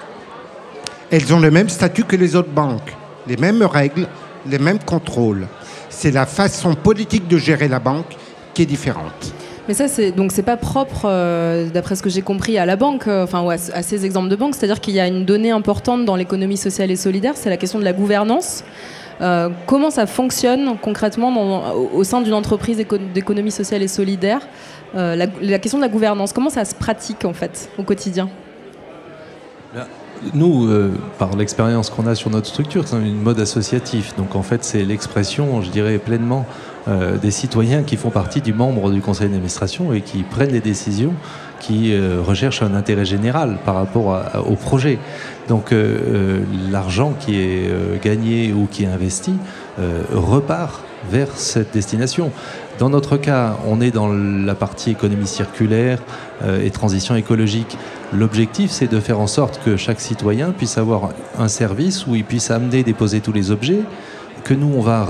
Elles 1.12 1.34
ont 1.34 1.40
le 1.40 1.52
même 1.52 1.70
statut 1.70 2.04
que 2.04 2.16
les 2.16 2.36
autres 2.36 2.52
banques, 2.52 2.96
les 3.28 3.38
mêmes 3.38 3.64
règles, 3.64 4.08
les 4.48 4.60
mêmes 4.60 4.80
contrôles. 4.80 5.48
C'est 5.90 6.12
la 6.12 6.26
façon 6.26 6.76
politique 6.76 7.28
de 7.28 7.38
gérer 7.38 7.68
la 7.68 7.80
banque 7.80 8.16
qui 8.54 8.64
est 8.64 8.68
différente. 8.68 9.34
Mais 9.70 9.76
ça, 9.76 9.88
c'est 9.88 10.12
donc 10.12 10.32
c'est 10.32 10.42
pas 10.42 10.58
propre, 10.58 11.04
euh, 11.06 11.70
d'après 11.70 11.96
ce 11.96 12.02
que 12.02 12.10
j'ai 12.10 12.24
compris, 12.24 12.58
à 12.58 12.66
la 12.66 12.76
banque, 12.76 13.08
euh, 13.08 13.24
enfin 13.24 13.48
à, 13.48 13.84
ces 13.84 14.04
exemples 14.04 14.30
de 14.30 14.36
banque. 14.36 14.56
C'est-à-dire 14.56 14.82
qu'il 14.82 14.96
y 14.96 15.00
a 15.00 15.08
une 15.08 15.26
donnée 15.26 15.52
importante 15.52 16.06
dans 16.06 16.16
l'économie 16.16 16.58
sociale 16.58 16.90
et 16.90 16.96
solidaire, 16.96 17.34
c'est 17.36 17.52
la 17.52 17.58
question 17.58 17.78
de 17.78 17.84
la 17.84 17.94
gouvernance. 17.94 18.64
Euh, 19.22 19.50
comment 19.66 19.90
ça 19.90 20.06
fonctionne 20.06 20.78
concrètement 20.82 21.74
au, 21.94 22.04
sein 22.04 22.22
d'une 22.22 22.34
entreprise 22.34 22.78
d'économie 23.14 23.52
sociale 23.52 23.82
et 23.82 23.88
solidaire 23.88 24.48
la, 24.94 25.28
question 25.60 25.78
de 25.78 25.84
la 25.84 25.90
gouvernance, 25.90 26.34
comment 26.34 26.50
ça 26.50 26.66
se 26.66 26.74
pratique 26.74 27.26
en 27.26 27.34
fait 27.34 27.70
au 27.78 27.84
quotidien? 27.84 28.30
Nous, 30.34 30.68
par 31.18 31.36
l'expérience 31.36 31.90
qu'on 31.90 32.08
a 32.08 32.16
sur 32.16 32.30
notre 32.30 32.48
structure, 32.48 32.88
c'est 32.88 32.98
une 32.98 33.22
mode 33.22 33.40
associatif. 33.40 34.16
Donc 34.18 34.36
en 34.36 34.42
fait, 34.42 34.64
c'est 34.64 34.84
l'expression, 34.84 35.62
je 35.62 35.70
dirais, 35.70 35.98
pleinement 35.98 36.46
euh, 36.90 37.18
des 37.18 37.30
citoyens 37.30 37.84
qui 37.84 37.98
font 37.98 38.10
partie 38.10 38.42
du 38.42 38.54
membre 38.54 38.90
du 38.90 39.02
conseil 39.02 39.28
d'administration 39.28 39.94
et 39.94 40.02
qui 40.02 40.24
prennent 40.24 40.52
des 40.52 40.62
décisions 40.62 41.14
qui 41.60 41.94
euh, 41.94 42.22
recherchent 42.26 42.62
un 42.62 42.74
intérêt 42.74 43.06
général 43.06 43.58
par 43.66 43.76
rapport 43.76 44.22
au 44.48 44.56
projet. 44.56 45.00
Donc 45.48 45.72
euh, 45.72 46.40
l'argent 46.72 47.14
qui 47.20 47.40
est 47.40 47.72
gagné 48.02 48.54
ou 48.54 48.68
qui 48.70 48.84
est 48.84 48.88
investi 48.88 49.34
repart 50.12 50.82
vers 51.10 51.32
cette 51.36 51.74
destination. 51.74 52.32
Dans 52.78 52.90
notre 52.90 53.18
cas, 53.18 53.58
on 53.68 53.80
est 53.80 53.92
dans 53.92 54.10
la 54.10 54.56
partie 54.56 54.92
économie 54.92 55.28
circulaire 55.28 56.00
et 56.62 56.70
transition 56.70 57.16
écologique. 57.16 57.78
L'objectif, 58.14 58.72
c'est 58.72 58.92
de 58.92 59.00
faire 59.00 59.20
en 59.20 59.28
sorte 59.28 59.62
que 59.64 59.78
chaque 59.78 60.02
citoyen 60.02 60.52
puisse 60.52 60.78
avoir 60.78 61.12
un 61.38 61.48
service 61.48 62.08
où 62.08 62.16
il 62.16 62.26
puisse 62.26 62.52
amener, 62.52 62.84
déposer 62.84 63.22
tous 63.22 63.32
les 63.32 63.52
objets, 63.52 63.82
que 64.44 64.54
nous, 64.54 64.72
on 64.76 64.82
va 64.82 65.08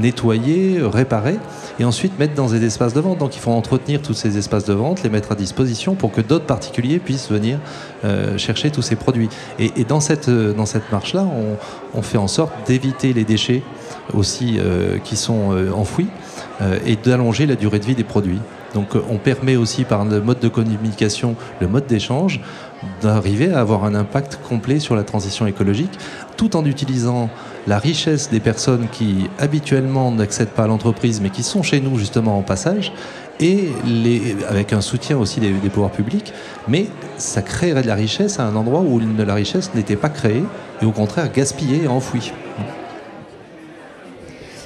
nettoyer, 0.00 0.78
réparer, 0.82 1.38
et 1.78 1.84
ensuite 1.84 2.18
mettre 2.18 2.34
dans 2.34 2.48
des 2.48 2.64
espaces 2.64 2.94
de 2.94 3.00
vente. 3.00 3.18
Donc 3.18 3.36
il 3.36 3.40
faut 3.40 3.50
entretenir 3.50 4.02
tous 4.02 4.14
ces 4.14 4.38
espaces 4.38 4.64
de 4.64 4.74
vente, 4.74 5.02
les 5.02 5.10
mettre 5.10 5.32
à 5.32 5.34
disposition 5.34 5.94
pour 5.94 6.12
que 6.12 6.20
d'autres 6.20 6.46
particuliers 6.46 6.98
puissent 6.98 7.30
venir 7.30 7.58
euh, 8.04 8.38
chercher 8.38 8.70
tous 8.70 8.82
ces 8.82 8.96
produits. 8.96 9.28
Et, 9.58 9.84
dans 9.84 10.00
cette, 10.00 10.30
dans 10.30 10.66
cette 10.66 10.90
marche-là, 10.92 11.26
on, 11.94 12.02
fait 12.02 12.18
en 12.18 12.28
sorte 12.28 12.52
d'éviter 12.66 13.12
les 13.12 13.24
déchets 13.24 13.62
aussi 14.14 14.58
euh, 14.58 14.98
qui 14.98 15.16
sont 15.16 15.52
euh, 15.52 15.70
enfouis 15.72 16.08
et 16.84 16.96
d'allonger 16.96 17.46
la 17.46 17.54
durée 17.54 17.78
de 17.78 17.86
vie 17.86 17.94
des 17.94 18.04
produits. 18.04 18.40
Donc 18.74 18.96
on 19.10 19.16
permet 19.16 19.56
aussi 19.56 19.84
par 19.84 20.04
le 20.04 20.20
mode 20.20 20.38
de 20.40 20.48
communication, 20.48 21.34
le 21.60 21.66
mode 21.66 21.86
d'échange, 21.86 22.40
d'arriver 23.02 23.52
à 23.52 23.60
avoir 23.60 23.84
un 23.84 23.94
impact 23.94 24.38
complet 24.48 24.78
sur 24.78 24.96
la 24.96 25.02
transition 25.02 25.46
écologique, 25.46 25.98
tout 26.36 26.56
en 26.56 26.64
utilisant 26.64 27.28
la 27.66 27.78
richesse 27.78 28.30
des 28.30 28.40
personnes 28.40 28.86
qui 28.90 29.28
habituellement 29.38 30.10
n'accèdent 30.12 30.50
pas 30.50 30.64
à 30.64 30.66
l'entreprise, 30.66 31.20
mais 31.20 31.30
qui 31.30 31.42
sont 31.42 31.62
chez 31.62 31.80
nous 31.80 31.98
justement 31.98 32.38
en 32.38 32.42
passage, 32.42 32.92
et 33.38 33.70
avec 34.48 34.72
un 34.72 34.80
soutien 34.82 35.16
aussi 35.18 35.40
des, 35.40 35.50
pouvoirs 35.50 35.90
publics, 35.90 36.32
mais 36.68 36.86
ça 37.16 37.42
créerait 37.42 37.82
de 37.82 37.86
la 37.86 37.94
richesse 37.94 38.38
à 38.38 38.44
un 38.44 38.54
endroit 38.54 38.80
où 38.80 39.00
la 39.00 39.34
richesse 39.34 39.70
n'était 39.74 39.96
pas 39.96 40.10
créée, 40.10 40.44
et 40.82 40.84
au 40.84 40.92
contraire 40.92 41.30
gaspillée 41.32 41.84
et 41.84 41.88
enfouie. 41.88 42.32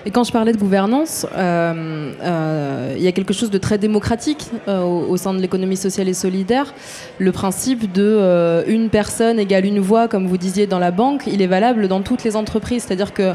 Et 0.07 0.11
quand 0.11 0.25
je 0.25 0.33
parlais 0.33 0.53
de 0.53 0.59
gouvernance, 0.59 1.27
euh, 1.35 2.13
euh, 2.23 2.95
il 2.97 3.03
y 3.03 3.09
a 3.09 3.13
quelque 3.13 3.33
chose 3.33 3.51
de 3.51 3.57
très 3.57 3.79
démocratique 3.79 4.51
euh, 4.69 4.83
au, 4.83 5.17
sein 5.17 5.33
de 5.33 5.41
l'économie 5.41 5.79
sociale 5.79 6.09
et 6.09 6.15
solidaire. 6.15 6.75
Le 7.19 7.33
principe 7.33 7.91
de 7.91 8.65
une 8.67 8.91
personne 8.91 9.39
égale 9.39 9.65
une 9.65 9.81
voix, 9.81 10.09
comme 10.09 10.27
vous 10.27 10.37
disiez 10.37 10.67
dans 10.67 10.79
la 10.79 10.91
banque, 10.91 11.23
il 11.27 11.41
est 11.41 11.47
valable 11.47 11.89
dans 11.89 12.03
toutes 12.03 12.23
les 12.23 12.37
entreprises. 12.37 12.85
C'est-à-dire 12.87 13.15
que 13.15 13.33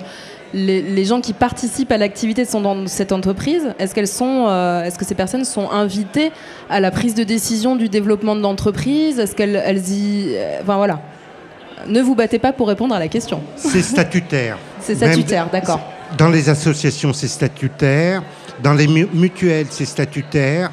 les, 0.54 1.06
gens 1.06 1.22
qui 1.22 1.34
participent 1.34 1.92
à 1.92 1.98
l'activité 1.98 2.46
sont 2.46 2.62
dans 2.62 2.88
cette 2.88 3.12
entreprise, 3.12 3.74
est-ce 3.80 3.96
qu'elles 3.96 4.08
sont, 4.08 4.48
est-ce 4.84 4.98
que 5.00 5.06
ces 5.06 5.16
personnes 5.16 5.46
sont 5.46 5.72
invitées 5.72 6.32
à 6.70 6.80
la 6.80 6.92
prise 6.92 7.16
de 7.16 7.24
décision 7.24 7.76
du 7.76 7.90
développement 7.90 8.36
de 8.36 8.42
l'entreprise? 8.42 9.20
Est-ce 9.20 9.36
qu'elles 9.36 9.62
elles 9.64 9.90
y, 9.90 10.36
enfin 10.62 10.78
voilà. 10.78 11.02
Ne 11.88 12.02
vous 12.02 12.14
battez 12.14 12.40
pas 12.40 12.52
pour 12.52 12.68
répondre 12.68 12.94
à 12.94 13.00
la 13.00 13.08
question. 13.08 13.42
C'est 13.56 13.82
statutaire. 13.82 14.58
C'est 14.82 14.96
statutaire, 14.96 15.48
d'accord. 15.52 15.82
Dans 16.18 16.30
les 16.30 16.50
associations, 16.50 17.14
c'est 17.14 17.28
statutaire. 17.28 18.24
Dans 18.64 18.74
les 18.74 18.88
mutuelles, 18.88 19.68
c'est 19.70 19.86
statutaire. 19.86 20.72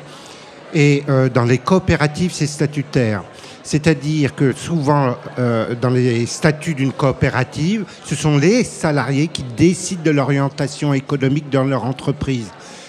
Et 0.74 1.04
euh, 1.08 1.28
dans 1.28 1.44
les 1.44 1.58
coopératives, 1.58 2.32
c'est 2.32 2.46
statutaire. 2.46 3.22
C'est-à-dire 3.62 4.34
que 4.34 4.52
souvent, 4.52 5.16
euh, 5.38 5.74
dans 5.74 5.90
les 5.90 6.26
statuts 6.26 6.74
d'une 6.74 6.92
coopérative, 6.92 7.84
ce 8.04 8.14
sont 8.14 8.38
les 8.38 8.64
salariés 8.64 9.28
qui 9.28 9.42
décident 9.42 10.02
de 10.02 10.10
l'orientation 10.10 10.94
économique 10.94 11.50
dans 11.50 11.64
leur 11.64 11.84
entreprise. 11.84 12.48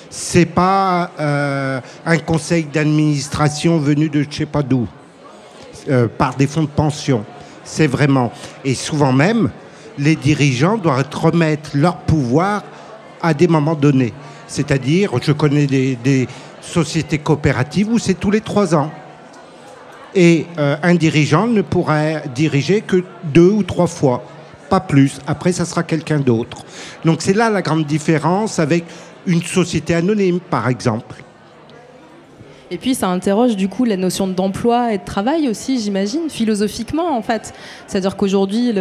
C'est 0.10 0.46
pas 0.46 1.12
euh, 1.20 1.82
un 2.06 2.18
conseil 2.20 2.64
d'administration 2.64 3.78
venu 3.78 4.10
de 4.10 4.24
je 4.30 4.38
sais 4.38 4.46
pas 4.46 4.64
d'où, 4.64 4.88
par 6.18 6.36
des 6.36 6.48
fonds 6.48 6.64
de 6.64 6.68
pension. 6.68 7.26
C'est 7.64 7.88
vraiment. 7.88 8.32
Et 8.64 8.74
souvent 8.74 9.12
même, 9.12 9.50
les 9.98 10.16
dirigeants 10.16 10.78
doivent 10.78 11.06
remettre 11.14 11.72
leur 11.74 11.98
pouvoir 11.98 12.64
à 13.22 13.34
des 13.34 13.48
moments 13.48 13.76
donnés. 13.76 14.14
C'est-à-dire, 14.48 15.12
je 15.22 15.32
connais 15.32 15.66
des, 15.68 16.28
société 16.62 17.18
coopérative 17.18 17.90
où 17.90 17.98
c'est 17.98 18.16
tous 18.16 18.32
les 18.32 18.42
trois 18.42 18.76
ans. 18.76 18.92
Et 20.14 20.46
euh, 20.58 20.76
un 20.84 20.96
dirigeant 20.96 21.48
ne 21.48 21.62
pourra 21.62 22.20
diriger 22.34 22.82
que 22.82 23.04
deux 23.24 23.50
ou 23.50 23.64
trois 23.64 23.88
fois, 23.88 24.24
pas 24.70 24.80
plus. 24.82 25.20
Après, 25.28 25.52
ça 25.52 25.64
sera 25.64 25.84
quelqu'un 25.84 26.20
d'autre. 26.20 26.66
Donc 27.06 27.22
c'est 27.22 27.34
là 27.34 27.50
la 27.50 27.62
grande 27.62 27.86
différence 27.86 28.60
avec 28.60 28.84
une 29.26 29.42
société 29.44 29.94
anonyme, 29.94 30.40
par 30.40 30.68
exemple. 30.68 31.24
Et 32.70 32.78
puis 32.78 32.96
ça 32.96 33.08
interroge 33.08 33.56
du 33.56 33.70
coup 33.70 33.86
la 33.86 33.96
notion 33.96 34.28
d'emploi 34.28 34.94
et 34.94 34.98
de 34.98 35.06
travail 35.06 35.48
aussi, 35.48 35.80
j'imagine, 35.80 36.30
philosophiquement 36.30 37.16
en 37.16 37.22
fait. 37.22 37.54
C'est-à-dire 37.88 38.18
qu'aujourd'hui, 38.18 38.74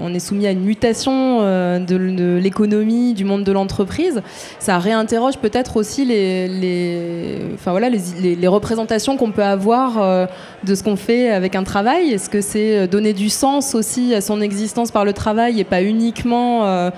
on 0.00 0.12
est 0.12 0.18
soumis 0.18 0.46
à 0.46 0.50
une 0.50 0.60
mutation 0.60 1.38
euh, 1.40 1.78
de, 1.78 2.38
l'économie, 2.38 3.14
du 3.14 3.24
monde 3.24 3.44
de 3.44 3.52
l'entreprise. 3.52 4.20
Ça 4.58 4.78
réinterroge 4.78 5.38
peut-être 5.38 5.76
aussi 5.76 6.04
les, 6.04 7.38
voilà, 7.64 7.88
les, 7.88 8.48
représentations 8.48 9.16
qu'on 9.16 9.30
peut 9.30 9.42
avoir 9.42 10.02
euh, 10.02 10.26
de 10.64 10.74
ce 10.74 10.82
qu'on 10.82 10.96
fait 10.96 11.30
avec 11.30 11.56
un 11.56 11.64
travail. 11.64 12.12
Est-ce 12.12 12.28
que 12.28 12.40
c'est 12.40 12.78
euh, 12.78 12.86
donner 12.86 13.14
du 13.14 13.30
sens 13.30 13.74
aussi 13.74 14.14
à 14.14 14.20
son 14.20 14.40
existence 14.40 14.90
par 14.90 15.04
le 15.04 15.12
travail 15.14 15.60
et 15.60 15.64
pas 15.64 15.82
uniquement 15.82 16.90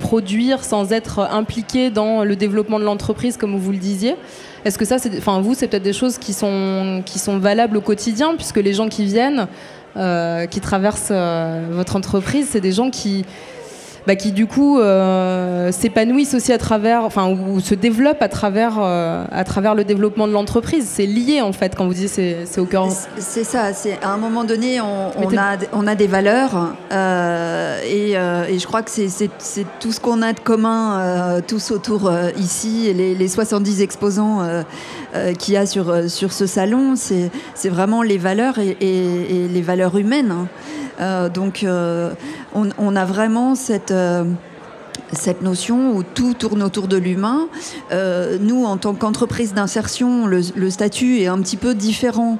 produire 0.00 0.64
sans 0.64 0.92
être 0.92 1.20
impliqué 1.20 1.90
dans 1.90 2.24
le 2.24 2.36
développement 2.36 2.78
de 2.78 2.84
l'entreprise 2.84 3.36
comme 3.36 3.56
vous 3.56 3.72
le 3.72 3.78
disiez. 3.78 4.16
Est-ce 4.64 4.78
que 4.78 4.84
ça, 4.84 4.96
enfin 5.16 5.40
vous, 5.40 5.54
c'est 5.54 5.68
peut-être 5.68 5.82
des 5.82 5.92
choses 5.92 6.18
qui 6.18 6.32
sont, 6.32 7.02
qui 7.06 7.18
sont 7.18 7.38
valables 7.38 7.76
au 7.76 7.80
quotidien, 7.80 8.34
puisque 8.36 8.56
les 8.56 8.74
gens 8.74 8.88
qui 8.88 9.04
viennent, 9.04 9.46
euh, 9.96 10.46
qui 10.46 10.60
traversent 10.60 11.08
euh, 11.10 11.68
votre 11.70 11.96
entreprise, 11.96 12.48
c'est 12.50 12.60
des 12.60 12.72
gens 12.72 12.90
qui, 12.90 13.24
bah, 14.08 14.16
qui 14.16 14.32
du 14.32 14.46
coup 14.46 14.78
euh, 14.78 15.70
s'épanouissent 15.70 16.32
aussi 16.32 16.50
à 16.50 16.56
travers, 16.56 17.04
enfin, 17.04 17.28
ou, 17.28 17.60
se 17.60 17.74
développent 17.74 18.22
à 18.22 18.30
travers, 18.30 18.78
euh, 18.80 19.22
à 19.30 19.44
travers 19.44 19.74
le 19.74 19.84
développement 19.84 20.26
de 20.26 20.32
l'entreprise. 20.32 20.88
C'est 20.90 21.04
lié 21.04 21.42
en 21.42 21.52
fait 21.52 21.76
quand 21.76 21.86
vous 21.86 21.92
dites 21.92 22.08
c'est, 22.08 22.58
au 22.58 22.64
cœur. 22.64 22.88
C'est 23.18 23.44
ça. 23.44 23.74
C'est 23.74 24.02
à 24.02 24.08
un 24.08 24.16
moment 24.16 24.44
donné, 24.44 24.80
on, 24.80 25.10
on 25.14 25.36
a, 25.36 25.58
on 25.74 25.86
a 25.86 25.94
des 25.94 26.06
valeurs 26.06 26.72
euh, 26.90 27.82
et, 27.84 28.12
et, 28.12 28.58
je 28.58 28.66
crois 28.66 28.80
que 28.80 28.90
c'est, 28.90 29.28
tout 29.78 29.92
ce 29.92 30.00
qu'on 30.00 30.22
a 30.22 30.32
de 30.32 30.40
commun 30.40 31.42
tous 31.46 31.70
autour 31.70 32.10
ici 32.38 32.86
et 32.88 32.94
les, 32.94 33.14
les 33.14 33.28
70 33.28 33.82
exposants 33.82 34.40
qu'il 35.38 35.52
y 35.52 35.58
a 35.58 35.66
sur, 35.66 36.08
sur 36.10 36.32
ce 36.32 36.46
salon, 36.46 36.96
c'est, 36.96 37.30
c'est 37.54 37.68
vraiment 37.68 38.00
les 38.02 38.16
valeurs 38.16 38.58
et, 38.58 38.74
et, 38.80 39.44
et 39.44 39.48
les 39.48 39.62
valeurs 39.62 39.98
humaines. 39.98 40.30
Hein. 40.30 40.46
Euh, 41.00 41.28
donc 41.28 41.62
euh, 41.62 42.12
on, 42.54 42.96
a 42.96 43.04
vraiment 43.04 43.54
cette 43.54 43.90
euh, 43.90 44.24
cette 45.12 45.42
notion 45.42 45.96
où 45.96 46.02
tout 46.02 46.34
tourne 46.34 46.62
autour 46.62 46.86
de 46.86 46.98
l'humain. 46.98 47.48
nous, 48.42 48.64
en 48.66 48.76
tant 48.76 48.92
qu'entreprise 48.92 49.54
d'insertion, 49.54 50.26
le, 50.26 50.70
statut 50.70 51.20
est 51.20 51.28
un 51.28 51.38
petit 51.38 51.56
peu 51.56 51.74
différent 51.74 52.38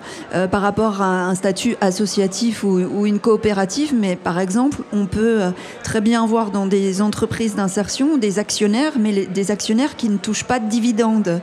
par 0.50 0.60
rapport 0.60 1.00
à 1.00 1.28
un 1.28 1.34
statut 1.34 1.76
associatif 1.80 2.64
ou, 2.64 3.06
une 3.06 3.20
coopérative, 3.20 3.94
mais 3.98 4.16
par 4.16 4.38
exemple, 4.38 4.82
on 4.92 5.06
peut 5.06 5.40
très 5.82 6.02
bien 6.02 6.26
voir 6.26 6.50
dans 6.50 6.66
des 6.66 7.00
entreprises 7.00 7.54
d'insertion 7.54 8.18
des 8.18 8.38
actionnaires, 8.38 8.98
mais 9.00 9.24
des 9.24 9.50
actionnaires 9.50 9.96
qui 9.96 10.10
ne 10.10 10.18
touchent 10.18 10.44
pas 10.44 10.58
de 10.58 10.68
dividendes, 10.68 11.40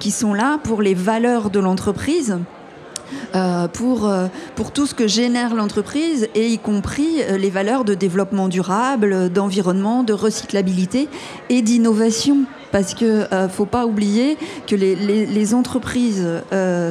qui 0.00 0.10
sont 0.10 0.34
là 0.34 0.58
pour 0.64 0.82
les 0.82 0.94
valeurs 0.94 1.50
de 1.50 1.60
l'entreprise 1.60 2.36
euh, 3.34 3.68
pour, 3.68 4.08
euh, 4.08 4.28
pour 4.54 4.70
tout 4.70 4.86
ce 4.86 4.94
que 4.94 5.08
génère 5.08 5.54
l'entreprise 5.54 6.28
et 6.34 6.48
y 6.48 6.58
compris 6.58 7.22
euh, 7.22 7.36
les 7.36 7.50
valeurs 7.50 7.84
de 7.84 7.94
développement 7.94 8.48
durable, 8.48 9.28
d'environnement, 9.28 10.04
de 10.04 10.12
recyclabilité 10.12 11.08
et 11.48 11.62
d'innovation. 11.62 12.44
Parce 12.70 12.94
qu'il 12.94 13.28
ne 13.30 13.48
faut 13.48 13.66
pas 13.66 13.86
oublier 13.86 14.36
que 14.66 14.74
les, 14.74 14.96
les, 14.96 15.54
entreprises 15.54 16.26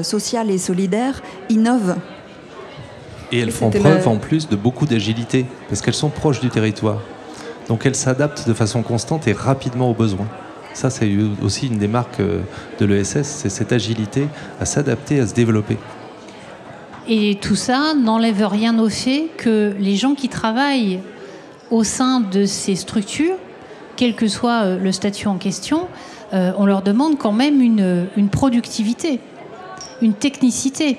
sociales 0.02 0.50
et 0.50 0.58
solidaires 0.58 1.22
innovent. 1.50 1.98
Et 3.34 3.40
elles 3.40 3.52
font 3.52 3.70
preuve 3.70 4.08
en 4.08 4.16
plus 4.16 4.48
de 4.48 4.56
beaucoup 4.56 4.86
d'agilité, 4.86 5.46
parce 5.68 5.82
qu'elles 5.82 5.94
sont 5.94 6.10
proches 6.10 6.40
du 6.40 6.48
territoire. 6.48 7.00
Donc 7.68 7.86
elles 7.86 7.96
s'adaptent 7.96 8.48
de 8.48 8.54
façon 8.54 8.82
constante 8.82 9.28
et 9.28 9.34
rapidement 9.34 9.90
aux 9.90 9.94
besoins. 9.94 10.28
Ça, 10.74 10.90
c'est 10.90 11.10
aussi 11.44 11.68
une 11.68 11.78
des 11.78 11.88
marques 11.88 12.22
de 12.22 12.86
l'ESS, 12.86 13.24
c'est 13.24 13.50
cette 13.50 13.72
agilité 13.72 14.28
à 14.60 14.66
s'adapter, 14.66 15.20
à 15.20 15.28
se 15.28 15.34
développer. 15.34 15.78
Et 17.08 17.38
tout 17.42 17.56
ça 17.56 17.94
n'enlève 17.94 18.46
rien 18.48 18.80
au 18.80 18.90
fait 18.90 19.30
que 19.38 19.74
les 19.78 19.96
gens 19.96 20.16
qui 20.16 20.30
travaillent 20.30 21.00
au 21.70 21.84
sein 21.84 22.22
de 22.22 22.46
ces 22.46 22.76
structures, 22.76 23.36
quel 23.96 24.16
que 24.16 24.28
soit 24.28 24.64
euh, 24.64 24.80
le 24.80 24.92
statut 24.92 25.28
en 25.28 25.38
question, 25.38 25.88
euh, 26.34 26.52
on 26.58 26.66
leur 26.66 26.82
demande 26.82 27.18
quand 27.18 27.32
même 27.32 27.62
une 27.62 28.30
productivité, 28.30 29.20
une 30.02 30.14
technicité. 30.14 30.98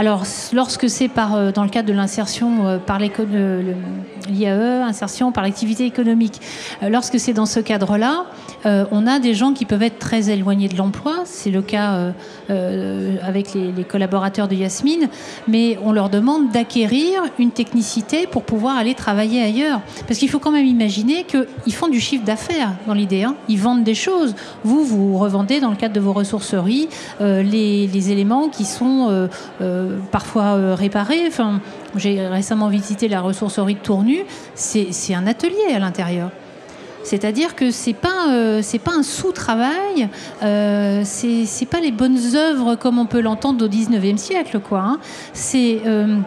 Alors, 0.00 0.22
lorsque 0.54 0.88
c'est 0.88 1.10
euh, 1.18 1.52
dans 1.52 1.62
le 1.62 1.68
cadre 1.68 1.86
de 1.86 1.92
l'insertion 1.92 2.66
euh, 2.66 2.78
par 2.78 2.98
l'IAE, 2.98 4.82
insertion 4.82 5.30
par 5.30 5.44
l'activité 5.44 5.84
économique, 5.84 6.40
euh, 6.82 6.88
lorsque 6.88 7.20
c'est 7.20 7.34
dans 7.34 7.44
ce 7.44 7.60
cadre-là, 7.60 8.24
on 8.64 9.06
a 9.06 9.20
des 9.20 9.32
gens 9.32 9.54
qui 9.54 9.64
peuvent 9.64 9.82
être 9.82 9.98
très 9.98 10.28
éloignés 10.28 10.68
de 10.68 10.76
l'emploi. 10.76 11.22
C'est 11.24 11.50
le 11.50 11.62
cas 11.62 12.12
avec 13.22 13.54
les, 13.54 13.84
collaborateurs 13.84 14.48
de 14.48 14.54
Yasmine, 14.54 15.08
mais 15.48 15.78
on 15.82 15.92
leur 15.92 16.10
demande 16.10 16.50
d'acquérir 16.50 17.22
une 17.38 17.52
technicité 17.52 18.26
pour 18.26 18.42
pouvoir 18.42 18.76
aller 18.76 18.92
travailler 18.92 19.40
ailleurs. 19.40 19.80
Parce 20.06 20.18
qu'il 20.18 20.28
faut 20.28 20.40
quand 20.40 20.50
même 20.50 20.66
imaginer 20.66 21.24
qu'ils 21.24 21.72
font 21.72 21.88
du 21.88 22.00
chiffre 22.00 22.22
d'affaires 22.22 22.72
dans 22.86 22.92
l'idée. 22.92 23.22
Hein. 23.22 23.34
Ils 23.48 23.58
vendent 23.58 23.82
des 23.82 23.94
choses. 23.94 24.34
Vous, 24.62 24.84
vous 24.84 25.16
revendez 25.16 25.58
dans 25.58 25.70
le 25.70 25.76
cadre 25.76 25.94
de 25.94 26.00
vos 26.00 26.12
ressourceries 26.12 26.90
les, 27.18 28.12
éléments 28.12 28.50
qui 28.50 28.66
sont 28.66 29.28
parfois 30.10 30.56
euh, 30.56 30.74
réparés. 30.74 31.24
Enfin, 31.26 31.60
j'ai 31.96 32.26
récemment 32.26 32.68
visité 32.68 33.08
la 33.08 33.20
ressourcerie 33.20 33.74
de 33.74 33.80
Tournu. 33.80 34.24
C'est 34.54 35.14
un 35.14 35.26
atelier 35.26 35.74
à 35.74 35.78
l'intérieur. 35.78 36.30
C'est-à-dire 37.02 37.54
que 37.54 37.70
c'est 37.70 37.94
pas 37.94 38.28
euh, 38.30 38.62
pas 38.84 38.92
un 38.92 39.02
sous-travail, 39.02 40.08
euh, 40.42 41.02
c'est 41.04 41.66
pas 41.66 41.80
les 41.80 41.92
bonnes 41.92 42.18
œuvres 42.34 42.76
comme 42.76 42.98
on 42.98 43.06
peut 43.06 43.20
l'entendre 43.20 43.64
au 43.64 43.68
19e 43.68 44.16
siècle. 44.16 44.60
Hein. 44.72 44.98
Euh, 45.54 46.18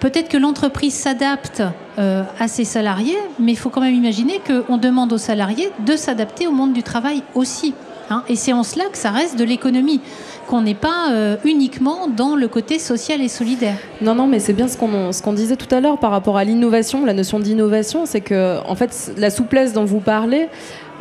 peut-être 0.00 0.28
que 0.28 0.36
l'entreprise 0.36 0.94
s'adapte 0.94 1.62
à 1.98 2.46
ses 2.46 2.64
salariés, 2.64 3.16
mais 3.40 3.52
il 3.52 3.56
faut 3.56 3.70
quand 3.70 3.80
même 3.80 3.94
imaginer 3.94 4.38
qu'on 4.46 4.76
demande 4.76 5.14
aux 5.14 5.18
salariés 5.18 5.70
de 5.86 5.96
s'adapter 5.96 6.46
au 6.46 6.52
monde 6.52 6.74
du 6.74 6.82
travail 6.82 7.22
aussi. 7.34 7.72
Hein. 8.10 8.22
Et 8.28 8.36
c'est 8.36 8.52
en 8.52 8.62
cela 8.62 8.84
que 8.90 8.98
ça 8.98 9.10
reste 9.10 9.38
de 9.38 9.44
l'économie 9.44 10.00
qu'on 10.46 10.62
n'est 10.62 10.74
pas 10.74 11.10
euh, 11.10 11.36
uniquement 11.44 12.08
dans 12.08 12.36
le 12.36 12.48
côté 12.48 12.78
social 12.78 13.20
et 13.20 13.28
solidaire. 13.28 13.76
Non, 14.00 14.14
non, 14.14 14.26
mais 14.26 14.38
c'est 14.38 14.52
bien 14.52 14.68
ce 14.68 14.76
qu'on 14.76 15.32
disait 15.32 15.56
tout 15.56 15.72
à 15.74 15.80
l'heure 15.80 15.98
par 15.98 16.10
rapport 16.10 16.36
à 16.36 16.44
l'innovation, 16.44 17.04
la 17.04 17.12
notion 17.12 17.40
d'innovation, 17.40 18.06
c'est 18.06 18.20
que 18.20 18.58
en 18.66 18.74
fait 18.74 19.12
la 19.16 19.30
souplesse 19.30 19.72
dont 19.72 19.84
vous 19.84 20.00
parlez, 20.00 20.48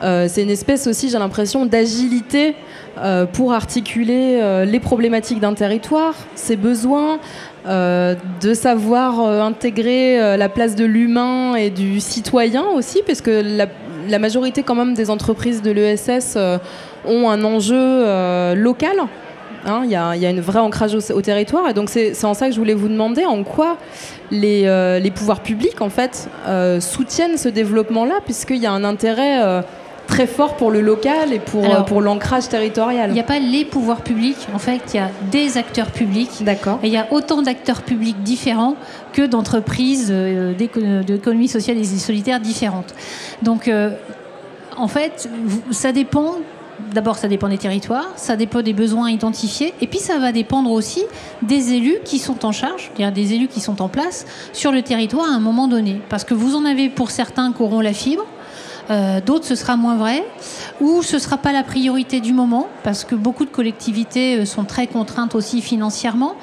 euh, 0.04 0.28
c'est 0.30 0.44
une 0.44 0.50
espèce 0.50 0.88
aussi, 0.88 1.10
j'ai 1.10 1.20
l'impression, 1.20 1.66
d'agilité 1.66 2.56
euh, 2.98 3.26
pour 3.26 3.54
articuler 3.54 4.66
les 4.66 4.80
problématiques 4.80 5.40
d'un 5.40 5.54
territoire, 5.54 6.16
ses 6.36 6.56
besoins, 6.56 7.20
de 7.66 8.54
savoir 8.54 9.20
intégrer 9.22 10.38
la 10.38 10.50
place 10.50 10.76
de 10.76 10.86
l'humain 10.86 11.56
et 11.56 11.72
du 11.72 12.00
citoyen 12.00 12.64
aussi, 12.76 13.02
parce 13.08 13.22
que 13.22 13.42
la, 13.44 13.66
la, 14.08 14.20
majorité 14.20 14.62
quand 14.62 14.76
même 14.76 14.94
des 14.94 15.10
entreprises 15.10 15.64
de 15.64 15.72
l'ESS 15.72 16.38
ont 17.08 17.30
un 17.30 17.44
enjeu 17.44 18.54
local. 18.56 19.08
Hein, 19.66 19.82
il 19.84 19.90
y, 19.90 19.96
a, 19.96 20.10
un 20.10 20.42
vrai 20.42 20.60
ancrage 20.60 20.96
au, 20.96 21.22
territoire. 21.22 21.68
Et 21.68 21.74
donc, 21.74 21.90
c'est 21.90 22.24
en 22.24 22.36
ça 22.36 22.48
que 22.48 22.54
je 22.54 22.60
voulais 22.60 22.76
vous 22.76 22.88
demander 22.88 23.26
en 23.26 23.44
quoi 23.44 23.78
les, 24.30 24.64
euh, 24.66 25.02
pouvoirs 25.10 25.40
publics, 25.40 25.82
en 25.82 25.90
fait, 25.90 26.30
euh, 26.48 26.80
soutiennent 26.80 27.38
ce 27.38 27.50
développement-là, 27.50 28.20
puisqu'il 28.24 28.58
y 28.58 28.68
a 28.68 28.72
un 28.72 28.84
intérêt 28.84 29.44
euh, 29.44 29.62
très 30.06 30.28
fort 30.28 30.56
pour 30.56 30.70
le 30.70 30.82
local 30.82 31.34
et 31.34 31.40
pour, 31.40 31.66
pour 31.86 32.02
l'ancrage 32.02 32.48
territorial. 32.48 33.10
Il 33.10 33.14
n'y 33.14 33.20
a 33.20 33.24
pas 33.24 33.40
les 33.40 33.66
pouvoirs 33.66 34.02
publics, 34.02 34.48
en 34.54 34.60
fait, 34.60 34.82
il 34.94 34.98
y 34.98 35.00
a 35.00 35.10
des 35.32 35.58
acteurs 35.58 35.90
publics. 35.90 36.44
D'accord. 36.44 36.78
Et 36.84 36.88
il 36.88 36.94
y 36.94 36.98
a 36.98 37.08
autant 37.10 37.42
d'acteurs 37.42 37.82
publics 37.82 38.22
différents 38.22 38.76
que 39.14 39.24
d'entreprises 39.24 40.12
d'économie 40.12 41.48
sociale 41.48 41.80
et 41.80 41.84
solitaire 41.86 42.40
différentes. 42.40 42.94
Donc, 43.42 43.72
en 44.78 44.88
fait, 44.88 45.28
ça 45.72 45.92
dépend 45.92 46.36
D'abord, 46.96 47.18
ça 47.18 47.28
dépend 47.28 47.50
des 47.50 47.58
territoires, 47.58 48.08
ça 48.16 48.38
dépend 48.38 48.62
des 48.62 48.72
besoins 48.72 49.12
identifiés, 49.12 49.74
et 49.82 49.88
puis 49.88 50.00
ça 50.00 50.18
va 50.18 50.32
dépendre 50.32 50.72
aussi 50.72 51.04
des 51.42 51.74
élus 51.74 51.98
qui 52.06 52.20
sont 52.20 52.46
en 52.46 52.54
charge, 52.54 52.90
des 53.14 53.34
élus 53.34 53.50
qui 53.50 53.60
sont 53.60 53.82
en 53.82 53.90
place 53.90 54.26
sur 54.54 54.72
le 54.72 54.82
territoire 54.82 55.30
à 55.30 55.34
un 55.36 55.42
moment 55.42 55.68
donné. 55.68 56.00
Parce 56.08 56.24
que 56.24 56.34
vous 56.34 56.56
en 56.56 56.64
avez 56.64 56.88
pour 56.88 57.12
certains 57.12 57.52
qui 57.52 57.62
auront 57.62 57.82
la 57.82 57.92
fibre, 57.92 58.26
euh, 58.90 59.20
d'autres 59.20 59.44
ce 59.44 59.56
sera 59.56 59.76
moins 59.76 59.98
vrai, 59.98 60.24
ou 60.80 61.04
ce 61.04 61.18
ne 61.18 61.20
sera 61.20 61.36
pas 61.36 61.52
la 61.52 61.64
priorité 61.64 62.22
du 62.22 62.32
moment, 62.32 62.70
parce 62.86 63.04
que 63.04 63.16
beaucoup 63.16 63.44
de 63.44 63.50
collectivités 63.50 64.38
euh, 64.38 64.46
sont 64.46 64.64
très 64.64 64.88
contraintes 64.88 65.36
aussi 65.36 65.62
financièrement. 65.62 66.36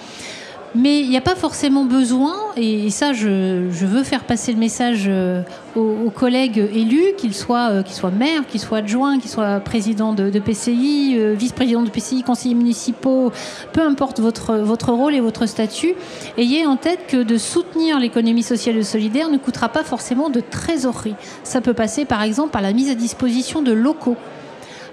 Mais 0.74 1.00
il 1.00 1.10
n'y 1.10 1.18
a 1.18 1.22
pas 1.22 1.34
forcément 1.34 1.84
besoin, 1.84 2.34
et, 2.56 2.88
ça 2.88 3.12
je, 3.12 3.66
veux 3.68 4.04
faire 4.04 4.24
passer 4.24 4.52
le 4.52 4.58
message 4.58 5.04
euh, 5.06 5.42
aux, 5.76 6.10
collègues 6.10 6.58
élus, 6.72 7.14
qu'ils 7.18 7.34
soient, 7.34 7.70
euh, 7.70 7.82
qu'ils 7.82 7.94
soient 7.94 8.10
maires, 8.10 8.46
qu'ils 8.46 8.60
soient 8.60 8.78
adjoints, 8.78 9.18
qu'ils 9.18 9.30
soient 9.30 9.60
présidents 9.60 10.14
de, 10.14 10.38
PCI, 10.38 11.16
euh, 11.18 11.34
vice-présidents 11.34 11.82
de 11.82 11.90
PCI, 11.90 12.22
conseillers 12.22 12.54
municipaux, 12.54 13.32
peu 13.72 13.82
importe 13.82 14.20
votre, 14.20 14.56
votre 14.56 14.92
rôle 14.92 15.14
et 15.14 15.20
votre 15.20 15.44
statut, 15.44 15.94
ayez 16.38 16.64
en 16.64 16.76
tête 16.76 17.00
que 17.06 17.22
de 17.22 17.36
soutenir 17.36 17.98
l'économie 17.98 18.42
sociale 18.42 18.78
et 18.78 18.82
solidaire 18.82 19.28
ne 19.28 19.36
coûtera 19.36 19.68
pas 19.68 19.84
forcément 19.84 20.30
de 20.30 20.40
trésorerie. 20.40 21.16
Ça 21.44 21.60
peut 21.60 21.74
passer 21.74 22.06
par 22.06 22.22
exemple 22.22 22.50
par 22.50 22.62
la 22.62 22.72
mise 22.72 22.88
à 22.88 22.94
disposition 22.94 23.60
de 23.60 23.72
locaux. 23.72 24.16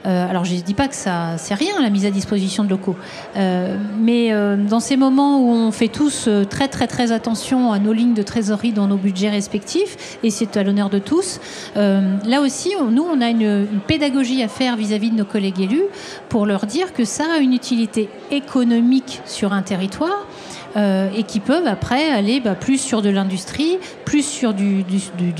Euh, 0.05 0.29
alors 0.29 0.45
je 0.45 0.55
ne 0.55 0.61
dis 0.61 0.73
pas 0.73 0.87
que 0.87 0.95
ça 0.95 1.37
c'est 1.37 1.53
rien 1.53 1.81
la 1.81 1.89
mise 1.89 2.05
à 2.05 2.09
disposition 2.09 2.63
de 2.63 2.69
locaux, 2.69 2.95
euh, 3.35 3.75
mais 3.99 4.31
euh, 4.31 4.55
dans 4.55 4.79
ces 4.79 4.95
moments 4.95 5.41
où 5.41 5.49
on 5.51 5.71
fait 5.71 5.89
tous 5.89 6.29
très 6.49 6.69
très 6.69 6.87
très 6.87 7.11
attention 7.11 7.73
à 7.73 7.79
nos 7.79 7.91
lignes 7.91 8.13
de 8.13 8.23
trésorerie 8.23 8.71
dans 8.71 8.87
nos 8.87 8.95
budgets 8.95 9.29
respectifs, 9.29 10.17
et 10.23 10.29
c'est 10.29 10.55
à 10.55 10.63
l'honneur 10.63 10.89
de 10.89 10.99
tous, 10.99 11.41
là 11.75 12.41
aussi 12.41 12.73
nous 12.91 13.03
on 13.03 13.19
a 13.19 13.29
une, 13.29 13.67
pédagogie 13.87 14.41
à 14.41 14.47
faire 14.47 14.77
vis-à-vis 14.77 15.11
de 15.11 15.17
nos 15.17 15.25
collègues 15.25 15.59
élus 15.59 15.83
pour 16.29 16.45
leur 16.45 16.65
dire 16.65 16.93
que 16.93 17.03
ça 17.03 17.25
a 17.35 17.39
une 17.39 17.53
utilité 17.53 18.09
économique 18.31 19.21
sur 19.25 19.51
un 19.51 19.61
territoire. 19.61 20.27
Et 20.75 21.23
qui 21.23 21.39
peuvent 21.39 21.67
après 21.67 22.09
aller 22.09 22.39
bah, 22.39 22.55
plus 22.55 22.77
sur 22.77 23.01
de 23.01 23.09
l'industrie, 23.09 23.77
plus 24.05 24.23
sur 24.23 24.53
du, 24.53 24.83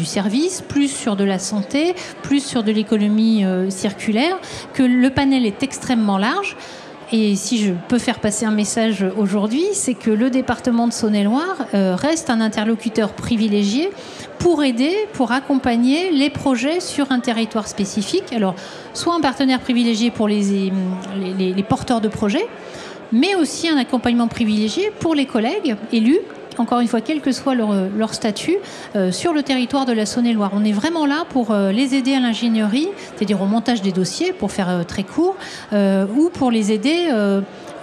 service, 0.04 0.62
plus 0.62 0.88
sur 0.88 1.16
de 1.16 1.24
la 1.24 1.40
santé, 1.40 1.96
plus 2.24 2.44
sur 2.44 2.64
de 2.64 2.72
l'économie 2.72 3.44
circulaire, 3.70 4.38
que 4.74 4.84
le 4.84 5.10
panel 5.10 5.46
est 5.46 5.64
extrêmement 5.64 6.18
large. 6.18 6.56
Et 7.12 7.36
si 7.36 7.58
je 7.58 7.74
peux 7.88 7.98
faire 7.98 8.20
passer 8.20 8.46
un 8.46 8.52
message 8.52 9.04
aujourd'hui, 9.18 9.66
c'est 9.74 9.96
que 9.96 10.12
le 10.12 10.30
département 10.30 10.88
de 10.88 10.94
Saône-et-Loire 10.94 11.66
euh, 11.74 11.96
reste 11.96 12.30
un 12.30 12.40
interlocuteur 12.40 13.14
privilégié 13.14 13.90
pour 14.38 14.64
aider, 14.64 14.96
pour 15.14 15.32
accompagner 15.32 16.12
les 16.12 16.30
projets 16.30 16.80
sur 16.80 17.12
un 17.12 17.20
territoire 17.20 17.68
spécifique. 17.68 18.32
Alors, 18.32 18.54
soit 18.94 19.16
un 19.16 19.22
partenaire 19.22 19.60
privilégié 19.60 20.12
pour 20.12 20.28
les 20.28 20.72
porteurs 21.68 22.00
de 22.00 22.08
projets, 22.08 22.48
mais 23.12 23.36
aussi 23.36 23.70
un 23.70 23.78
accompagnement 23.78 24.28
privilégié 24.28 24.92
pour 25.00 25.16
les 25.16 25.26
collègues 25.26 25.76
élus 25.92 26.20
encore 26.60 26.82
une 26.82 26.88
fois, 26.88 27.02
quel 27.02 27.22
que 27.22 27.32
soit 27.32 27.56
leur, 27.56 28.14
statut, 28.14 28.58
euh, 28.96 29.12
sur 29.12 29.34
le 29.34 29.44
territoire 29.44 29.86
de 29.86 29.94
la 29.94 30.06
Saône-et-Loire. 30.06 30.52
On 30.54 30.64
est 30.64 30.72
vraiment 30.72 31.06
là 31.06 31.26
pour 31.30 31.52
euh, 31.52 31.72
les 31.72 31.96
aider 31.96 32.14
à 32.14 32.20
l'ingénierie, 32.20 32.90
c'est-à-dire 33.16 33.42
au 33.42 33.46
montage 33.46 33.82
des 33.82 33.92
dossiers, 33.92 34.34
pour 34.34 34.52
faire 34.52 34.70
euh, 34.70 34.84
très 34.84 35.04
court, 35.04 35.36
ou 35.72 36.30
pour 36.30 36.52
les 36.52 36.72
aider 36.72 37.10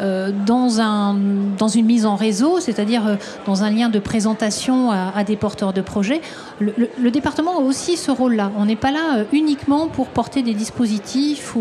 dans, 0.00 0.80
un, 0.80 1.16
dans 1.56 1.68
une 1.68 1.86
mise 1.86 2.04
en 2.04 2.16
réseau, 2.16 2.60
c'est-à-dire 2.60 3.16
dans 3.46 3.62
un 3.64 3.70
lien 3.70 3.88
de 3.88 3.98
présentation 3.98 4.90
à, 4.90 5.24
des 5.24 5.36
porteurs 5.36 5.72
de 5.72 5.80
projets. 5.80 6.20
Le, 6.60 7.10
département 7.10 7.58
a 7.58 7.60
aussi 7.60 7.96
ce 7.96 8.10
rôle-là. 8.10 8.50
On 8.58 8.66
n'est 8.66 8.76
pas 8.76 8.90
là 8.90 9.24
uniquement 9.32 9.88
pour 9.88 10.08
porter 10.08 10.42
des 10.42 10.54
dispositifs. 10.54 11.54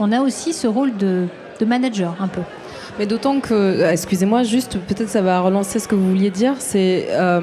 On 0.00 0.12
a 0.12 0.20
aussi 0.20 0.52
ce 0.52 0.66
rôle 0.66 0.96
de 0.96 1.28
manager 1.64 2.16
un 2.20 2.28
peu. 2.28 2.42
Mais 2.98 3.04
d'autant 3.04 3.40
que, 3.40 3.52
euh, 3.52 3.90
excusez-moi, 3.90 4.42
juste 4.42 4.78
peut-être 4.78 5.10
ça 5.10 5.20
va 5.20 5.40
relancer 5.40 5.78
ce 5.78 5.86
que 5.86 5.94
vous 5.94 6.08
vouliez 6.08 6.30
dire. 6.30 6.54
C'est, 6.58 7.08
euh, 7.10 7.40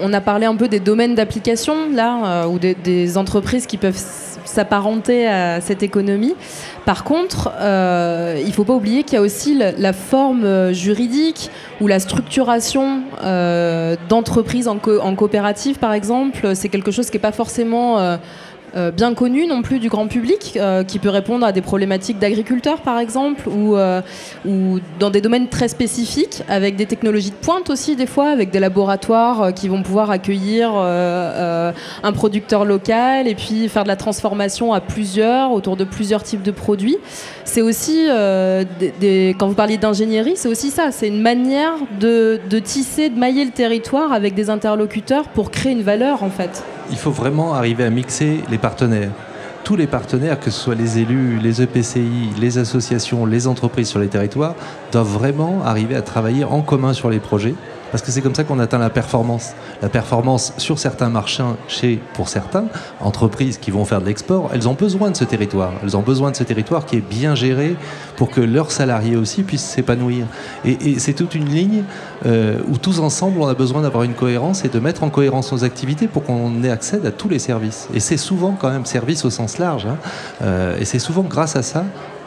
on, 0.00 0.12
a 0.12 0.20
parlé 0.20 0.46
un 0.46 0.54
peu 0.54 0.68
des 0.68 0.78
domaines 0.78 1.16
d'application 1.16 1.90
là, 1.92 2.44
euh, 2.44 2.46
ou 2.46 2.58
des, 2.58 3.18
entreprises 3.18 3.66
qui 3.66 3.76
peuvent 3.76 4.00
s'apparenter 4.44 5.26
à 5.26 5.60
cette 5.60 5.82
économie. 5.82 6.34
Par 6.84 7.02
contre, 7.02 7.50
il 7.60 8.46
ne 8.46 8.52
faut 8.52 8.64
pas 8.64 8.74
oublier 8.74 9.02
qu'il 9.02 9.14
y 9.14 9.18
a 9.18 9.22
aussi 9.22 9.58
la, 9.58 9.92
forme 9.92 10.72
juridique 10.72 11.50
ou 11.80 11.88
la 11.88 11.98
structuration 11.98 13.02
d'entreprises 14.08 14.68
en, 14.68 14.78
en, 15.02 15.14
coopérative, 15.14 15.78
par 15.78 15.92
exemple. 15.92 16.54
C'est 16.54 16.68
quelque 16.68 16.90
chose 16.90 17.10
qui 17.10 17.16
n'est 17.16 17.22
pas 17.22 17.32
forcément 17.32 18.18
euh, 18.76 18.90
bien 18.90 19.14
connu 19.14 19.46
non 19.46 19.62
plus 19.62 19.78
du 19.78 19.88
grand 19.88 20.06
public, 20.06 20.52
euh, 20.56 20.84
qui 20.84 20.98
peut 20.98 21.08
répondre 21.08 21.46
à 21.46 21.52
des 21.52 21.62
problématiques 21.62 22.18
d'agriculteurs 22.18 22.82
par 22.82 22.98
exemple, 22.98 23.48
ou, 23.48 23.74
euh, 23.74 24.02
ou 24.46 24.80
dans 25.00 25.08
des 25.08 25.22
domaines 25.22 25.48
très 25.48 25.68
spécifiques, 25.68 26.42
avec 26.46 26.76
des 26.76 26.84
technologies 26.84 27.30
de 27.30 27.36
pointe 27.36 27.70
aussi 27.70 27.96
des 27.96 28.04
fois, 28.06 28.28
avec 28.28 28.50
des 28.50 28.60
laboratoires 28.60 29.54
qui 29.54 29.68
vont 29.68 29.82
pouvoir 29.82 30.10
accueillir 30.10 30.74
un 30.76 32.12
producteur 32.12 32.64
local 32.64 33.26
et 33.26 33.34
puis 33.34 33.68
faire 33.68 33.84
de 33.84 33.88
la 33.88 33.96
transformation 33.96 34.72
à 34.74 34.80
plusieurs, 34.80 35.52
autour 35.52 35.76
de 35.76 35.84
plusieurs 35.84 36.22
types 36.22 36.42
de 36.42 36.50
produits. 36.50 36.98
C'est 37.44 37.62
aussi, 37.62 38.06
quand 38.08 39.48
vous 39.48 39.54
parliez 39.54 39.78
d'ingénierie, 39.78 40.34
c'est 40.36 40.48
aussi 40.48 40.70
ça, 40.70 40.90
c'est 40.90 41.08
une 41.08 41.22
manière 41.22 41.72
de 41.98 42.58
tisser, 42.58 43.08
de 43.08 43.18
mailler 43.18 43.44
le 43.44 43.52
territoire 43.52 44.12
avec 44.12 44.34
des 44.34 44.50
interlocuteurs 44.50 45.28
pour 45.28 45.50
créer 45.50 45.72
une 45.72 45.82
valeur 45.82 46.22
en 46.22 46.30
fait 46.30 46.62
il 46.90 46.96
faut 46.96 47.10
vraiment 47.10 47.54
arriver 47.54 47.84
à 47.84 47.90
mixer 47.90 48.42
les 48.50 48.58
partenaires. 48.58 49.10
Tous 49.64 49.76
les 49.76 49.86
partenaires, 49.86 50.38
que 50.38 50.50
ce 50.50 50.60
soit 50.60 50.74
les 50.74 50.98
élus, 50.98 51.38
les 51.38 51.60
EPCI, 51.60 52.30
les 52.38 52.58
associations, 52.58 53.26
les 53.26 53.48
entreprises 53.48 53.88
sur 53.88 53.98
les 53.98 54.08
territoires, 54.08 54.54
doivent 54.92 55.08
vraiment 55.08 55.62
arriver 55.64 55.96
à 55.96 56.02
travailler 56.02 56.44
en 56.44 56.62
commun 56.62 56.92
sur 56.92 57.10
les 57.10 57.18
projets 57.18 57.54
parce 57.90 58.02
que 58.02 58.10
c'est 58.10 58.20
comme 58.20 58.34
ça 58.34 58.44
qu'on 58.44 58.58
atteint 58.58 58.78
la 58.78 58.90
performance. 58.90 59.54
La 59.82 59.88
performance 59.88 60.52
sur 60.58 60.78
certains 60.78 61.08
marchés, 61.08 61.44
chez, 61.68 62.00
pour 62.14 62.28
certains, 62.28 62.66
entreprises 63.00 63.58
qui 63.58 63.70
vont 63.70 63.84
faire 63.84 64.00
de 64.00 64.06
l'export, 64.06 64.50
elles 64.52 64.68
ont 64.68 64.74
besoin 64.74 65.10
de 65.10 65.16
ce 65.16 65.24
territoire. 65.24 65.72
Elles 65.82 65.96
ont 65.96 66.02
besoin 66.02 66.30
de 66.30 66.36
ce 66.36 66.44
territoire 66.44 66.86
qui 66.86 66.96
est 66.96 67.08
bien 67.08 67.34
géré 67.34 67.76
pour 68.16 68.30
que 68.30 68.40
leurs 68.40 68.72
salariés 68.72 69.16
aussi 69.16 69.42
puissent 69.42 69.64
s'épanouir. 69.64 70.26
Et, 70.64 70.98
c'est 70.98 71.12
toute 71.12 71.34
une 71.34 71.48
ligne 71.48 71.84
euh, 72.24 72.58
où 72.68 72.78
tous 72.78 73.00
ensemble, 73.00 73.40
on 73.40 73.46
a 73.46 73.54
besoin 73.54 73.82
d'avoir 73.82 74.02
une 74.04 74.14
cohérence 74.14 74.64
et 74.64 74.68
de 74.68 74.78
mettre 74.78 75.02
en 75.02 75.10
cohérence 75.10 75.52
nos 75.52 75.64
activités 75.64 76.08
pour 76.08 76.24
qu'on 76.24 76.62
ait 76.64 76.70
accès 76.70 77.04
à 77.06 77.10
tous 77.10 77.28
les 77.28 77.38
services. 77.38 77.88
Et 77.94 78.00
c'est 78.00 78.16
souvent 78.16 78.56
quand 78.58 78.70
même 78.70 78.86
service 78.86 79.24
au 79.24 79.30
sens 79.30 79.58
large. 79.58 79.86
Hein. 79.86 79.96
Euh, 80.42 80.78
et 80.78 80.84
c'est 80.84 80.98
souvent 80.98 81.22
grâce 81.22 81.56
à 81.56 81.62
ça 81.62 81.84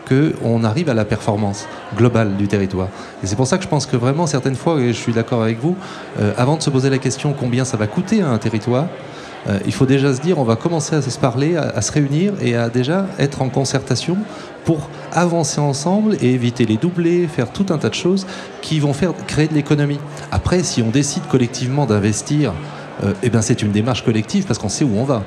qu'on 0.10 0.64
arrive 0.64 0.90
à 0.90 0.94
la 0.94 1.06
performance 1.06 1.68
globale 1.96 2.36
du 2.36 2.48
territoire. 2.48 2.90
Et 3.24 3.28
c'est 3.28 3.36
pour 3.36 3.48
ça 3.48 3.58
que 3.58 3.64
je 3.64 3.70
pense 3.70 3.86
que 3.86 3.96
vraiment, 3.96 4.28
certaines 4.28 4.56
fois, 4.56 4.80
et 4.82 4.88
je 4.88 4.98
suis 4.98 5.14
d'accord 5.14 5.44
avec 5.44 5.60
vous, 5.60 5.76
euh, 6.20 6.34
avant 6.38 6.58
de 6.58 6.62
se 6.62 6.70
poser 6.70 6.90
la 6.90 6.98
question 6.98 7.34
combien 7.34 7.64
ça 7.64 7.78
va 7.78 7.88
coûter 7.88 8.22
à 8.22 8.30
un 8.30 8.38
territoire, 8.40 8.88
euh, 9.48 9.60
il 9.66 9.74
faut 9.74 9.86
déjà 9.86 10.14
se 10.14 10.22
dire, 10.22 10.40
on 10.40 10.44
va 10.44 10.56
commencer 10.56 10.96
à 10.96 11.02
se 11.02 11.18
parler, 11.18 11.56
à, 11.56 11.82
se 11.82 11.92
réunir 11.92 12.34
et 12.42 12.56
à 12.56 12.70
déjà 12.70 13.06
être 13.20 13.42
en 13.42 13.50
concertation 13.50 14.18
pour 14.66 14.90
avancer 15.14 15.62
ensemble 15.62 16.18
et 16.22 16.34
éviter 16.34 16.66
les 16.66 16.78
doublés, 16.78 17.28
faire 17.28 17.52
tout 17.52 17.68
un 17.70 17.78
tas 17.78 17.90
de 17.90 17.96
choses 17.96 18.28
qui 18.62 18.80
vont 18.80 18.94
faire 18.94 19.14
créer 19.28 19.48
de 19.48 19.54
l'économie. 19.54 20.00
Après, 20.32 20.64
si 20.64 20.82
on 20.82 20.90
décide 20.90 21.24
collectivement 21.28 21.86
d'investir 21.86 22.54
euh, 23.04 23.14
eh 23.24 23.30
ben 23.30 23.42
c'est 23.42 23.62
une 23.62 23.72
démarche 23.72 24.04
collective 24.04 24.46
parce 24.46 24.60
qu'on 24.60 24.70
sait 24.70 24.84
où 24.84 24.98
on 24.98 25.04
va. 25.04 25.24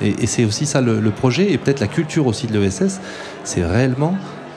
Et, 0.00 0.26
c'est 0.26 0.44
aussi 0.44 0.66
ça 0.66 0.80
le, 0.80 1.10
projet 1.10 1.52
et 1.52 1.58
peut-être 1.58 1.80
la 1.80 1.86
culture 1.86 2.26
aussi 2.26 2.46
de 2.46 2.58
l'ESS, 2.58 3.00
c'est 3.44 3.64
réellement 3.64 4.14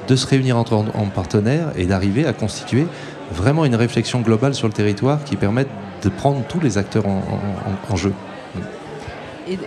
de 0.07 0.15
se 0.15 0.27
réunir 0.27 0.57
entre 0.57 0.73
en, 0.73 1.05
partenaires 1.07 1.71
et 1.75 1.85
d'arriver 1.85 2.25
à 2.25 2.33
constituer 2.33 2.87
vraiment 3.31 3.65
une 3.65 3.75
réflexion 3.75 4.21
globale 4.21 4.53
sur 4.53 4.67
le 4.67 4.73
territoire 4.73 5.23
qui 5.23 5.37
permette 5.37 5.69
de 6.03 6.09
prendre 6.09 6.41
tous 6.47 6.59
les 6.59 6.77
acteurs 6.77 7.05
en 7.07 7.95
jeu. 7.95 8.13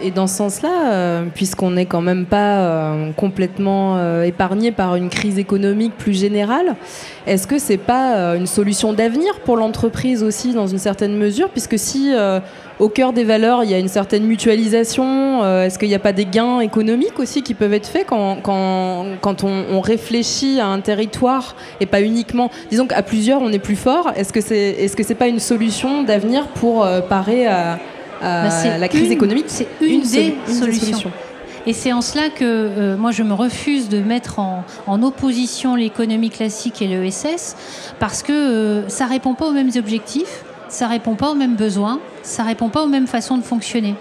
Et, 0.02 0.10
dans 0.10 0.26
ce 0.26 0.36
sens-là, 0.36 0.92
euh, 0.92 1.24
puisqu'on 1.34 1.72
n'est 1.72 1.84
quand 1.84 2.00
même 2.00 2.24
pas 2.24 2.58
euh, 2.58 3.12
complètement 3.12 3.96
euh, 3.96 4.22
épargné 4.22 4.72
par 4.72 4.96
une 4.96 5.10
crise 5.10 5.38
économique 5.38 5.92
plus 5.98 6.14
générale, 6.14 6.76
est-ce 7.26 7.46
que 7.46 7.58
c'est 7.58 7.76
pas 7.76 8.36
une 8.36 8.46
solution 8.46 8.92
d'avenir 8.92 9.40
pour 9.40 9.56
l'entreprise 9.56 10.22
aussi 10.22 10.52
dans 10.52 10.66
une 10.66 10.78
certaine 10.78 11.16
mesure, 11.16 11.48
puisque 11.50 11.78
si 11.78 12.12
au 12.78 12.88
cœur 12.90 13.14
des 13.14 13.24
valeurs 13.24 13.64
il 13.64 13.70
y 13.70 13.74
a 13.74 13.78
une 13.78 13.88
certaine 13.88 14.24
mutualisation, 14.24 15.42
est-ce 15.62 15.78
qu'il 15.78 15.88
n'y 15.88 15.94
a 15.94 16.00
pas 16.00 16.12
des 16.12 16.26
gains 16.26 16.60
économiques 16.60 17.18
aussi 17.18 17.42
qui 17.42 17.54
peuvent 17.54 17.72
être 17.72 17.86
faits 17.86 18.06
quand, 18.06 18.42
quand, 18.42 19.06
quand 19.22 19.42
on, 19.42 19.64
on, 19.72 19.80
réfléchit 19.80 20.60
à 20.60 20.66
un 20.66 20.80
territoire 20.80 21.56
et 21.80 21.86
pas 21.86 22.02
uniquement, 22.02 22.50
disons 22.70 22.86
qu'à 22.86 23.02
plusieurs 23.02 23.40
on 23.40 23.50
est 23.52 23.58
plus 23.58 23.76
fort. 23.76 24.12
Est-ce 24.16 24.32
que 24.34 24.40
est-ce 24.52 24.94
que 24.94 25.02
c'est 25.02 25.14
pas 25.14 25.28
une 25.28 25.40
solution 25.40 26.02
d'avenir 26.02 26.48
pour 26.48 26.86
parer 27.08 27.46
à 27.46 27.78
bah, 28.20 28.78
la 28.78 28.88
crise 28.88 29.10
économique, 29.10 29.46
c'est 29.48 29.68
une, 29.80 30.02
des 30.02 30.34
solutions. 30.46 31.12
Et 31.66 31.72
c'est 31.72 31.92
en 31.92 32.02
cela 32.02 32.28
que 32.28 32.44
euh, 32.44 32.96
moi 32.96 33.10
je 33.10 33.22
me 33.22 33.32
refuse 33.32 33.88
de 33.88 33.98
mettre 33.98 34.38
en, 34.38 34.64
opposition 35.02 35.74
l'économie 35.74 36.30
classique 36.30 36.82
et 36.82 36.86
l'ESS 36.86 37.56
parce 37.98 38.22
que 38.22 38.32
euh, 38.32 38.88
ça 38.88 39.06
répond 39.06 39.34
pas 39.34 39.46
aux 39.46 39.52
mêmes 39.52 39.70
objectifs, 39.76 40.44
ça 40.68 40.88
répond 40.88 41.14
pas 41.14 41.30
aux 41.30 41.34
mêmes 41.34 41.56
besoins, 41.56 42.00
ça 42.22 42.42
répond 42.42 42.68
pas 42.68 42.82
aux 42.84 42.88
mêmes 42.88 43.06
façons 43.06 43.38
de 43.38 43.42
fonctionner. 43.42 43.94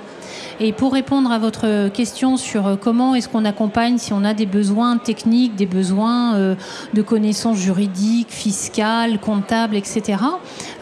Et 0.59 0.71
pour 0.71 0.93
répondre 0.93 1.31
à 1.31 1.39
votre 1.39 1.89
question 1.89 2.37
sur 2.37 2.67
euh, 2.67 2.75
comment 2.75 3.15
est-ce 3.15 3.27
qu'on 3.27 3.45
accompagne 3.45 3.97
si 3.97 4.13
on 4.13 4.23
a 4.23 4.33
des 4.33 4.45
besoins 4.45 4.97
techniques, 4.97 5.55
des 5.55 5.65
besoins 5.65 6.35
euh, 6.35 6.55
de 6.93 7.01
connaissances 7.01 7.57
juridiques, 7.57 8.31
fiscales, 8.31 9.19
comptables, 9.19 9.75
etc., 9.75 10.19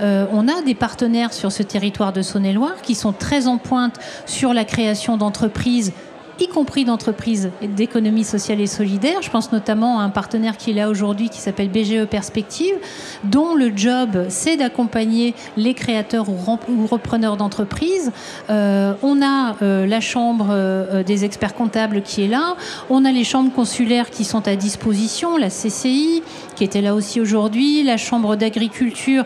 euh, 0.02 0.26
on 0.32 0.48
a 0.48 0.62
des 0.62 0.76
partenaires 0.76 1.34
sur 1.34 1.52
ce 1.52 1.64
territoire 1.64 2.14
de 2.14 2.22
Saône-et-Loire 2.22 2.82
qui 2.82 2.96
sont 2.96 3.14
très 3.14 3.48
en 3.48 3.58
pointe 3.58 4.00
sur 4.26 4.54
la 4.54 4.66
création 4.66 5.18
d'entreprises 5.18 5.94
y 6.42 6.48
compris 6.48 6.86
d'entreprises 6.86 7.52
d'économie 7.62 8.24
sociale 8.24 8.60
et 8.62 8.68
solidaire. 8.68 9.22
Je 9.22 9.30
pense 9.30 9.52
notamment 9.52 10.00
à 10.00 10.04
un 10.04 10.10
partenaire 10.10 10.58
qui 10.58 10.72
est 10.72 10.74
là 10.74 10.90
aujourd'hui 10.90 11.30
qui 11.30 11.40
s'appelle 11.40 11.70
BGE 11.70 12.06
Perspective, 12.06 12.74
dont 13.24 13.54
le 13.54 13.72
job 13.76 14.26
c'est 14.30 14.58
d'accompagner 14.58 15.36
les 15.56 15.74
créateurs 15.74 16.28
ou 16.30 16.88
repreneurs 16.88 17.38
d'entreprises. 17.38 18.12
Euh, 18.50 18.94
on 19.04 19.22
a 19.22 19.56
euh, 19.62 19.86
la 19.86 20.02
chambre 20.02 20.48
euh, 20.50 21.04
des 21.04 21.26
experts 21.26 21.54
comptables 21.54 22.02
qui 22.02 22.24
est 22.24 22.28
là, 22.28 22.56
on 22.90 23.06
a 23.06 23.12
les 23.12 23.24
chambres 23.24 23.52
consulaires 23.52 24.10
qui 24.10 24.24
sont 24.24 24.48
à 24.48 24.56
disposition, 24.56 25.38
la 25.38 25.50
CCI 25.50 26.24
qui 26.56 26.64
était 26.64 26.82
là 26.82 26.96
aussi 26.96 27.22
aujourd'hui, 27.22 27.84
la 27.84 27.98
chambre 27.98 28.36
d'agriculture 28.36 29.24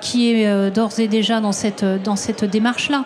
qui 0.00 0.30
est 0.30 0.70
d'ores 0.70 0.98
et 0.98 1.08
déjà 1.08 1.40
dans 1.40 1.52
cette, 1.52 1.84
dans 1.84 2.16
cette 2.16 2.44
démarche-là. 2.44 3.04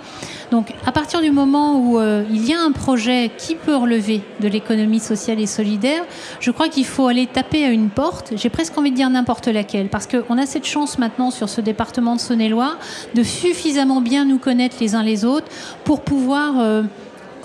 Donc 0.53 0.75
à 0.85 0.93
partir 0.93 1.23
du 1.23 1.31
moment 1.31 1.79
où 1.79 1.99
il 2.31 2.47
y 2.47 2.53
a 2.53 2.61
un 2.61 2.73
projet 2.73 3.31
qui 3.39 3.55
peut 3.55 3.75
relever 3.75 4.21
de 4.41 4.49
l'économie 4.49 5.01
sociale 5.01 5.41
et 5.41 5.47
solidaire, 5.47 6.05
je 6.41 6.51
crois 6.51 6.69
qu'il 6.69 6.85
faut 6.85 7.07
aller 7.07 7.27
taper 7.27 7.65
à 7.65 7.71
une 7.71 7.89
porte, 7.89 8.35
j'ai 8.37 8.51
presque 8.51 8.77
envie 8.77 8.91
de 8.91 8.97
dire 8.97 9.09
n'importe 9.09 9.49
laquelle, 9.49 9.89
parce 9.89 10.07
qu'on 10.07 10.37
a 10.37 10.45
cette 10.45 10.67
chance 10.67 10.99
maintenant 10.99 11.31
sur 11.31 11.49
ce 11.49 11.63
département 11.63 12.17
de 12.17 12.21
Saône-et-Loire 12.21 12.77
de 13.15 13.23
suffisamment 13.23 14.03
bien 14.03 14.27
nous 14.27 14.37
connaître 14.37 14.77
les 14.79 14.95
uns 14.95 15.03
les 15.03 15.25
autres 15.25 15.47
pour 15.85 16.03
pouvoir 16.03 16.61
euh, 16.61 16.83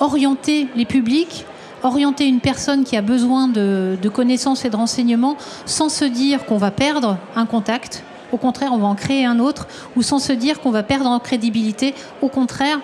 orienter 0.01 0.67
les 0.75 0.85
publics 0.85 1.45
orienter 1.83 2.25
une 2.25 2.41
personne 2.41 2.83
qui 2.83 2.97
a 2.97 3.01
besoin 3.01 3.47
de 3.47 4.09
connaissances 4.09 4.65
et 4.65 4.69
de 4.69 4.75
renseignements 4.75 5.37
sans 5.65 5.87
se 5.87 6.03
dire 6.03 6.45
qu'on 6.45 6.57
va 6.57 6.71
perdre 6.71 7.17
un 7.37 7.45
contact, 7.45 8.03
au 8.31 8.37
contraire, 8.37 8.71
on 8.73 8.77
va 8.77 8.87
en 8.87 8.95
créer 8.95 9.25
un 9.25 9.39
autre, 9.39 9.67
ou 9.95 10.01
sans 10.01 10.19
se 10.19 10.33
dire 10.33 10.59
qu'on 10.59 10.71
va 10.71 10.83
perdre 10.83 11.09
en 11.09 11.19
crédibilité. 11.19 11.93
Au 12.21 12.29
contraire, 12.29 12.79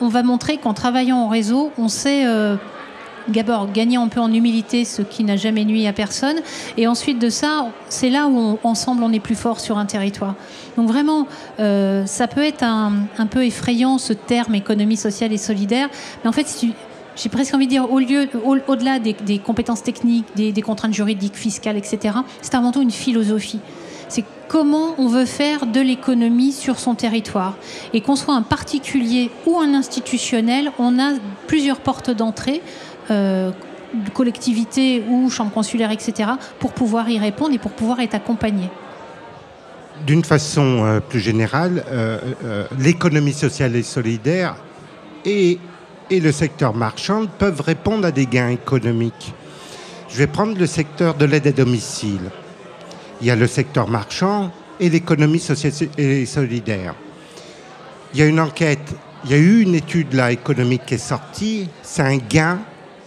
on 0.00 0.08
va 0.08 0.22
montrer 0.22 0.58
qu'en 0.58 0.74
travaillant 0.74 1.18
en 1.18 1.28
réseau, 1.28 1.70
on 1.78 1.88
sait 1.88 2.26
euh, 2.26 2.56
d'abord 3.28 3.70
gagner 3.72 3.96
un 3.96 4.08
peu 4.08 4.20
en 4.20 4.32
humilité, 4.32 4.84
ce 4.84 5.02
qui 5.02 5.24
n'a 5.24 5.36
jamais 5.36 5.64
nuit 5.64 5.86
à 5.86 5.92
personne, 5.92 6.36
et 6.76 6.86
ensuite 6.86 7.18
de 7.18 7.30
ça, 7.30 7.66
c'est 7.88 8.10
là 8.10 8.26
où 8.28 8.58
ensemble 8.62 9.02
on 9.02 9.12
est 9.12 9.20
plus 9.20 9.34
fort 9.34 9.60
sur 9.60 9.78
un 9.78 9.86
territoire. 9.86 10.34
Donc 10.76 10.88
vraiment, 10.88 11.26
euh, 11.60 12.04
ça 12.06 12.28
peut 12.28 12.44
être 12.44 12.62
un, 12.62 12.92
peu 13.30 13.44
effrayant 13.44 13.98
ce 13.98 14.12
terme 14.12 14.54
économie 14.54 14.96
sociale 14.96 15.32
et 15.32 15.38
solidaire, 15.38 15.88
mais 16.22 16.28
en 16.28 16.32
fait, 16.32 16.46
j'ai 17.16 17.28
presque 17.28 17.54
envie 17.54 17.66
de 17.66 17.70
dire, 17.70 17.90
au 17.90 17.98
lieu, 17.98 18.28
au-delà 18.44 18.98
des, 18.98 19.38
compétences 19.38 19.82
techniques, 19.82 20.26
des, 20.36 20.52
des, 20.52 20.62
contraintes 20.62 20.94
juridiques, 20.94 21.36
fiscales, 21.36 21.76
etc., 21.76 22.18
c'est 22.42 22.54
avant 22.54 22.72
tout 22.72 22.82
une 22.82 22.90
philosophie. 22.90 23.60
C'est 24.08 24.24
comment 24.48 24.94
on 24.98 25.08
veut 25.08 25.24
faire 25.24 25.66
de 25.66 25.80
l'économie 25.80 26.52
sur 26.52 26.78
son 26.78 26.94
territoire. 26.94 27.56
Et 27.92 28.00
qu'on 28.00 28.16
soit 28.16 28.34
un 28.34 28.42
particulier 28.42 29.30
ou 29.46 29.58
un 29.58 29.74
institutionnel, 29.74 30.70
on 30.78 30.98
a 30.98 31.14
plusieurs 31.46 31.80
portes 31.80 32.10
d'entrée. 32.10 32.62
Euh, 33.10 33.50
collectivité 34.12 35.02
ou 35.08 35.30
chambre 35.30 35.52
consulaire, 35.52 35.90
etc., 35.90 36.30
pour 36.58 36.72
pouvoir 36.72 37.08
y 37.08 37.18
répondre 37.18 37.54
et 37.54 37.58
pour 37.58 37.70
pouvoir 37.70 38.00
être 38.00 38.14
accompagné. 38.14 38.68
D'une 40.06 40.24
façon 40.24 40.84
euh, 40.84 41.00
plus 41.00 41.20
générale, 41.20 41.84
euh, 41.90 42.66
l'économie 42.78 43.32
sociale 43.32 43.74
et 43.76 43.82
solidaire 43.82 44.56
et, 45.24 45.58
et 46.10 46.20
le 46.20 46.32
secteur 46.32 46.74
marchand 46.74 47.26
peuvent 47.38 47.60
répondre 47.60 48.06
à 48.06 48.10
des 48.10 48.26
gains 48.26 48.50
économiques. 48.50 49.32
Je 50.08 50.18
vais 50.18 50.26
prendre 50.26 50.58
le 50.58 50.66
secteur 50.66 51.14
de 51.14 51.24
l'aide 51.24 51.46
à 51.46 51.52
domicile. 51.52 52.30
Il 53.20 53.26
y 53.26 53.30
a 53.30 53.36
le 53.36 53.46
secteur 53.46 53.88
marchand 53.88 54.50
et 54.78 54.90
l'économie 54.90 55.38
sociale 55.38 55.72
et 55.96 56.26
solidaire. 56.26 56.94
Il 58.12 58.20
y 58.20 58.22
a 58.22 58.26
une 58.26 58.40
enquête, 58.40 58.94
il 59.24 59.30
y 59.30 59.34
a 59.34 59.38
eu 59.38 59.62
une 59.62 59.74
étude 59.74 60.14
économique 60.30 60.86
qui 60.86 60.94
est 60.94 60.98
sortie, 60.98 61.68
c'est 61.82 62.02
un 62.02 62.16
gain 62.18 62.58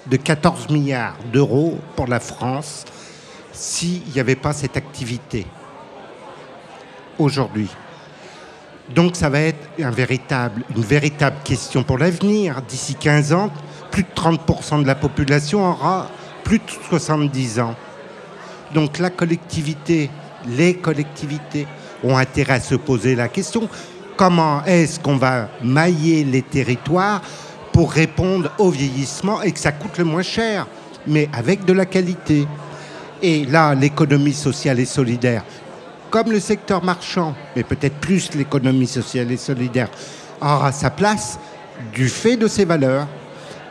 de 0.07 0.17
14 0.17 0.69
milliards 0.69 1.17
d'euros 1.31 1.77
pour 1.95 2.07
la 2.07 2.19
France 2.19 2.85
s'il 3.51 4.01
n'y 4.13 4.19
avait 4.19 4.35
pas 4.35 4.53
cette 4.53 4.77
activité 4.77 5.45
aujourd'hui. 7.17 7.69
Donc 8.93 9.15
ça 9.15 9.29
va 9.29 9.41
être 9.41 9.69
une 9.77 9.89
véritable 10.81 11.35
question 11.43 11.83
pour 11.83 11.97
l'avenir. 11.97 12.61
D'ici 12.67 12.95
15 12.95 13.33
ans, 13.33 13.51
plus 13.91 14.03
de 14.03 14.09
30% 14.15 14.81
de 14.81 14.87
la 14.87 14.95
population 14.95 15.69
aura 15.69 16.09
plus 16.43 16.57
de 16.57 16.63
70 16.89 17.59
ans. 17.59 17.75
Donc 18.73 18.99
la 18.99 19.09
collectivité, 19.09 20.09
les 20.47 20.75
collectivités 20.75 21.67
ont 22.03 22.17
intérêt 22.17 22.53
à 22.53 22.59
se 22.59 22.75
poser 22.75 23.15
la 23.15 23.27
question 23.27 23.67
comment 24.19 24.65
est-ce 24.65 24.99
qu'on 24.99 25.15
va 25.15 25.47
mailler 25.63 26.25
les 26.25 26.41
territoires 26.41 27.21
pour 27.71 27.93
répondre 27.93 28.51
au 28.57 28.69
vieillissement 28.69 29.41
et 29.41 29.53
que 29.53 29.59
ça 29.59 29.71
coûte 29.71 29.97
le 29.97 30.03
moins 30.03 30.23
cher, 30.23 30.67
mais 31.07 31.29
avec 31.31 31.63
de 31.63 31.71
la 31.71 31.85
qualité. 31.85 32.45
Et 33.21 33.45
là, 33.45 33.73
l'économie 33.73 34.33
sociale 34.33 34.81
et 34.81 34.85
solidaire, 34.85 35.45
comme 36.09 36.33
le 36.33 36.41
secteur 36.41 36.83
marchand, 36.83 37.33
mais 37.55 37.63
peut-être 37.63 37.95
plus 38.01 38.33
l'économie 38.35 38.87
sociale 38.87 39.31
et 39.31 39.37
solidaire, 39.37 39.89
aura 40.41 40.73
sa 40.73 40.89
place 40.89 41.39
du 41.93 42.09
fait 42.09 42.35
de 42.35 42.49
ses 42.49 42.65
valeurs, 42.65 43.07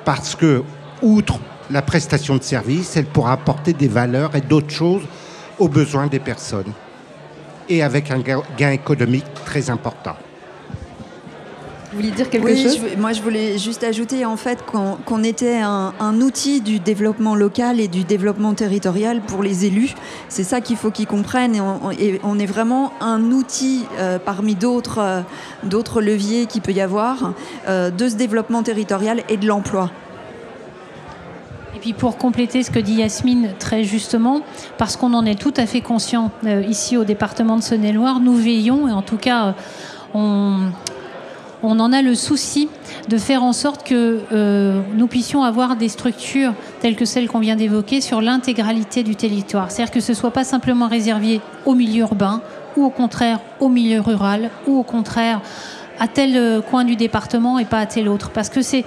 parce 0.06 0.34
que, 0.34 0.62
outre 1.02 1.38
la 1.70 1.82
prestation 1.82 2.36
de 2.36 2.42
service, 2.42 2.96
elle 2.96 3.06
pourra 3.06 3.32
apporter 3.32 3.72
des 3.72 3.88
valeurs 3.88 4.34
et 4.34 4.40
d'autres 4.40 4.70
choses 4.70 5.02
aux 5.58 5.68
besoins 5.68 6.06
des 6.06 6.20
personnes, 6.20 6.72
et 7.68 7.82
avec 7.82 8.10
un 8.10 8.22
gain 8.56 8.70
économique 8.70 9.26
très 9.44 9.70
important. 9.70 10.16
Vous 11.90 11.96
vouliez 11.96 12.10
dire 12.10 12.28
quelque 12.28 12.54
chose? 12.54 12.80
Moi, 12.98 13.14
je 13.14 13.22
voulais 13.22 13.56
juste 13.56 13.82
ajouter 13.82 14.26
en 14.26 14.36
fait 14.36 14.62
qu'on 14.66 15.24
était 15.24 15.58
un, 15.58 16.20
outil 16.20 16.60
du 16.60 16.80
développement 16.80 17.34
local 17.34 17.80
et 17.80 17.88
du 17.88 18.04
développement 18.04 18.52
territorial 18.52 19.22
pour 19.22 19.42
les 19.42 19.64
élus. 19.64 19.94
C'est 20.28 20.44
ça 20.44 20.60
qu'il 20.60 20.76
faut 20.76 20.90
qu'ils 20.90 21.06
comprennent. 21.06 21.56
Et 21.56 22.20
on, 22.22 22.38
est 22.38 22.46
vraiment 22.46 22.92
un 23.00 23.30
outil 23.30 23.86
euh, 23.98 24.18
parmi 24.18 24.54
d'autres 24.54 24.98
euh, 24.98 25.20
d'autres 25.62 26.02
leviers 26.02 26.44
qu'il 26.44 26.60
peut 26.60 26.72
y 26.72 26.82
avoir 26.82 27.32
euh, 27.68 27.90
de 27.90 28.08
ce 28.08 28.16
développement 28.16 28.62
territorial 28.62 29.22
et 29.30 29.38
de 29.38 29.46
l'emploi. 29.46 29.90
Et 31.76 31.80
puis 31.80 31.92
pour 31.92 32.16
compléter 32.16 32.62
ce 32.62 32.70
que 32.70 32.78
dit 32.78 32.94
Yasmine 32.94 33.50
très 33.58 33.84
justement, 33.84 34.40
parce 34.78 34.96
qu'on 34.96 35.14
en 35.14 35.24
est 35.24 35.38
tout 35.38 35.54
à 35.56 35.66
fait 35.66 35.80
conscient 35.80 36.30
ici 36.66 36.96
au 36.96 37.04
département 37.04 37.56
de 37.56 37.62
Saône-et-Loire, 37.62 38.20
nous 38.20 38.34
veillons, 38.34 38.88
et 38.88 38.92
en 38.92 39.02
tout 39.02 39.18
cas 39.18 39.54
on, 40.14 40.70
on 41.62 41.80
en 41.80 41.92
a 41.92 42.02
le 42.02 42.14
souci 42.14 42.68
de 43.08 43.18
faire 43.18 43.42
en 43.42 43.52
sorte 43.52 43.86
que 43.86 44.20
euh, 44.32 44.80
nous 44.94 45.06
puissions 45.06 45.42
avoir 45.42 45.76
des 45.76 45.88
structures 45.88 46.54
telles 46.80 46.96
que 46.96 47.04
celles 47.04 47.28
qu'on 47.28 47.40
vient 47.40 47.56
d'évoquer 47.56 48.00
sur 48.00 48.20
l'intégralité 48.20 49.02
du 49.02 49.16
territoire. 49.16 49.70
C'est-à-dire 49.70 49.92
que 49.92 50.00
ce 50.00 50.12
ne 50.12 50.16
soit 50.16 50.30
pas 50.30 50.44
simplement 50.44 50.88
réservé 50.88 51.40
au 51.66 51.74
milieu 51.74 52.00
urbain 52.00 52.42
ou 52.76 52.84
au 52.84 52.90
contraire 52.90 53.40
au 53.60 53.68
milieu 53.68 54.00
rural 54.00 54.50
ou 54.66 54.78
au 54.78 54.82
contraire 54.82 55.40
à 55.98 56.06
tel 56.06 56.36
euh, 56.36 56.60
coin 56.60 56.84
du 56.84 56.96
département 56.96 57.58
et 57.58 57.64
pas 57.64 57.80
à 57.80 57.86
tel 57.86 58.08
autre. 58.08 58.30
Parce 58.30 58.50
que 58.50 58.62
c'est, 58.62 58.84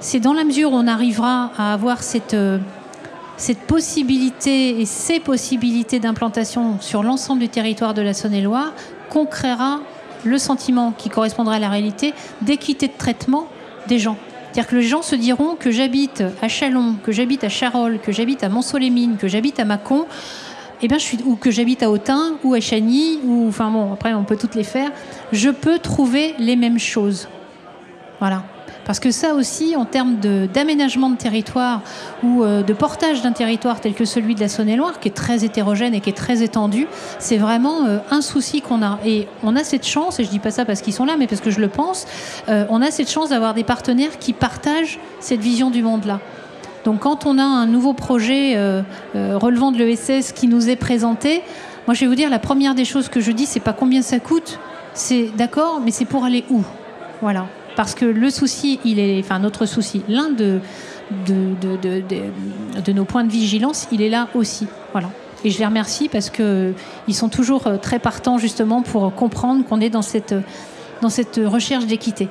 c'est 0.00 0.20
dans 0.20 0.32
la 0.32 0.44
mesure 0.44 0.72
où 0.72 0.76
on 0.76 0.86
arrivera 0.86 1.50
à 1.56 1.72
avoir 1.72 2.02
cette, 2.02 2.34
euh, 2.34 2.58
cette 3.36 3.60
possibilité 3.60 4.80
et 4.80 4.86
ces 4.86 5.20
possibilités 5.20 5.98
d'implantation 5.98 6.80
sur 6.80 7.02
l'ensemble 7.02 7.40
du 7.40 7.48
territoire 7.48 7.94
de 7.94 8.02
la 8.02 8.14
Saône-et-Loire 8.14 8.72
qu'on 9.10 9.26
créera 9.26 9.80
le 10.24 10.38
sentiment 10.38 10.92
qui 10.92 11.08
correspondra 11.08 11.56
à 11.56 11.58
la 11.58 11.68
réalité 11.68 12.14
d'équité 12.42 12.88
de 12.88 12.92
traitement 12.96 13.46
des 13.86 13.98
gens. 13.98 14.16
C'est-à-dire 14.52 14.70
que 14.70 14.76
les 14.76 14.82
gens 14.82 15.02
se 15.02 15.14
diront 15.14 15.56
que 15.56 15.70
j'habite 15.70 16.22
à 16.42 16.48
Chalon, 16.48 16.96
que 17.04 17.12
j'habite 17.12 17.44
à 17.44 17.48
Charolles, 17.48 18.00
que 18.00 18.12
j'habite 18.12 18.42
à 18.42 18.48
Mont-Solémine, 18.48 19.16
que 19.16 19.28
j'habite 19.28 19.60
à 19.60 19.64
Mâcon, 19.64 20.06
eh 20.80 20.88
bien, 20.88 20.98
je 20.98 21.04
suis, 21.04 21.18
ou 21.24 21.36
que 21.36 21.50
j'habite 21.50 21.82
à 21.82 21.90
Autun, 21.90 22.36
ou 22.44 22.54
à 22.54 22.60
Chagny, 22.60 23.18
ou 23.24 23.48
enfin 23.48 23.70
bon, 23.70 23.92
après 23.92 24.14
on 24.14 24.24
peut 24.24 24.36
toutes 24.36 24.54
les 24.54 24.64
faire, 24.64 24.90
je 25.32 25.50
peux 25.50 25.78
trouver 25.78 26.34
les 26.38 26.56
mêmes 26.56 26.78
choses. 26.78 27.28
Voilà. 28.20 28.44
Parce 28.88 29.00
que 29.00 29.10
ça 29.10 29.34
aussi, 29.34 29.76
en 29.76 29.84
termes 29.84 30.16
d'aménagement 30.54 31.10
de, 31.10 31.16
territoire 31.16 31.82
ou 32.22 32.42
euh, 32.42 32.62
de 32.62 32.72
portage 32.72 33.20
d'un 33.20 33.32
territoire 33.32 33.82
tel 33.82 33.92
que 33.92 34.06
celui 34.06 34.34
de 34.34 34.40
la 34.40 34.48
Saône-et-Loire, 34.48 34.98
qui 34.98 35.08
est 35.08 35.14
très 35.14 35.44
hétérogène 35.44 35.92
et 35.92 36.00
qui 36.00 36.08
est 36.08 36.16
très 36.16 36.42
étendu, 36.42 36.86
c'est 37.18 37.36
vraiment 37.36 37.84
euh, 37.84 37.98
un 38.10 38.22
souci 38.22 38.62
qu'on 38.62 38.82
a. 38.82 38.98
Et 39.04 39.28
on 39.42 39.56
a 39.56 39.62
cette 39.62 39.86
chance, 39.86 40.18
et 40.18 40.24
je 40.24 40.28
ne 40.28 40.32
dis 40.32 40.38
pas 40.38 40.50
ça 40.50 40.64
parce 40.64 40.80
qu'ils 40.80 40.94
sont 40.94 41.04
là, 41.04 41.16
mais 41.18 41.26
parce 41.26 41.42
que 41.42 41.50
je 41.50 41.60
le 41.60 41.68
pense, 41.68 42.06
euh, 42.48 42.64
on 42.70 42.80
a 42.80 42.90
cette 42.90 43.10
chance 43.10 43.28
d'avoir 43.28 43.52
des 43.52 43.62
partenaires 43.62 44.18
qui 44.18 44.32
partagent 44.32 44.98
cette 45.20 45.40
vision 45.40 45.68
du 45.68 45.82
monde-là. 45.82 46.18
Donc 46.86 47.00
quand 47.00 47.26
on 47.26 47.36
a 47.36 47.44
un 47.44 47.66
nouveau 47.66 47.92
projet 47.92 48.56
relevant 49.14 49.70
de 49.70 49.76
l'ESS 49.76 50.32
qui 50.32 50.48
nous 50.48 50.70
est 50.70 50.76
présenté, 50.76 51.42
moi 51.86 51.92
je 51.92 52.00
vais 52.00 52.06
vous 52.06 52.14
dire, 52.14 52.30
la 52.30 52.38
première 52.38 52.74
des 52.74 52.86
choses 52.86 53.10
que 53.10 53.20
je 53.20 53.32
dis, 53.32 53.44
c'est 53.44 53.60
pas 53.60 53.74
combien 53.74 54.00
ça 54.00 54.18
coûte, 54.18 54.58
c'est 54.94 55.28
d'accord, 55.36 55.82
mais 55.84 55.90
c'est 55.90 56.06
pour 56.06 56.24
aller 56.24 56.44
où? 56.48 56.62
Voilà 57.20 57.48
parce 57.78 57.94
que 57.94 58.04
le 58.04 58.28
souci, 58.28 58.80
enfin 59.20 59.38
notre 59.38 59.64
souci, 59.64 60.02
l'un 60.08 60.30
de 60.30 60.58
nos 62.92 63.04
points 63.04 63.22
de 63.22 63.30
vigilance, 63.30 63.86
il 63.92 64.02
est 64.02 64.08
là 64.08 64.26
aussi. 64.34 64.66
Voilà. 64.90 65.10
Et 65.44 65.50
je 65.50 65.60
les 65.60 65.64
remercie 65.64 66.08
parce 66.08 66.28
qu'ils 66.28 66.74
sont 67.12 67.28
toujours 67.28 67.68
euh, 67.68 67.76
très 67.76 68.00
partants 68.00 68.36
justement 68.36 68.82
pour 68.82 69.14
comprendre 69.14 69.64
qu'on 69.64 69.80
est 69.80 69.90
dans 69.90 70.02
cette, 70.02 70.34
dans 71.02 71.08
cette 71.08 71.40
recherche 71.44 71.86
d'équité. 71.86 72.28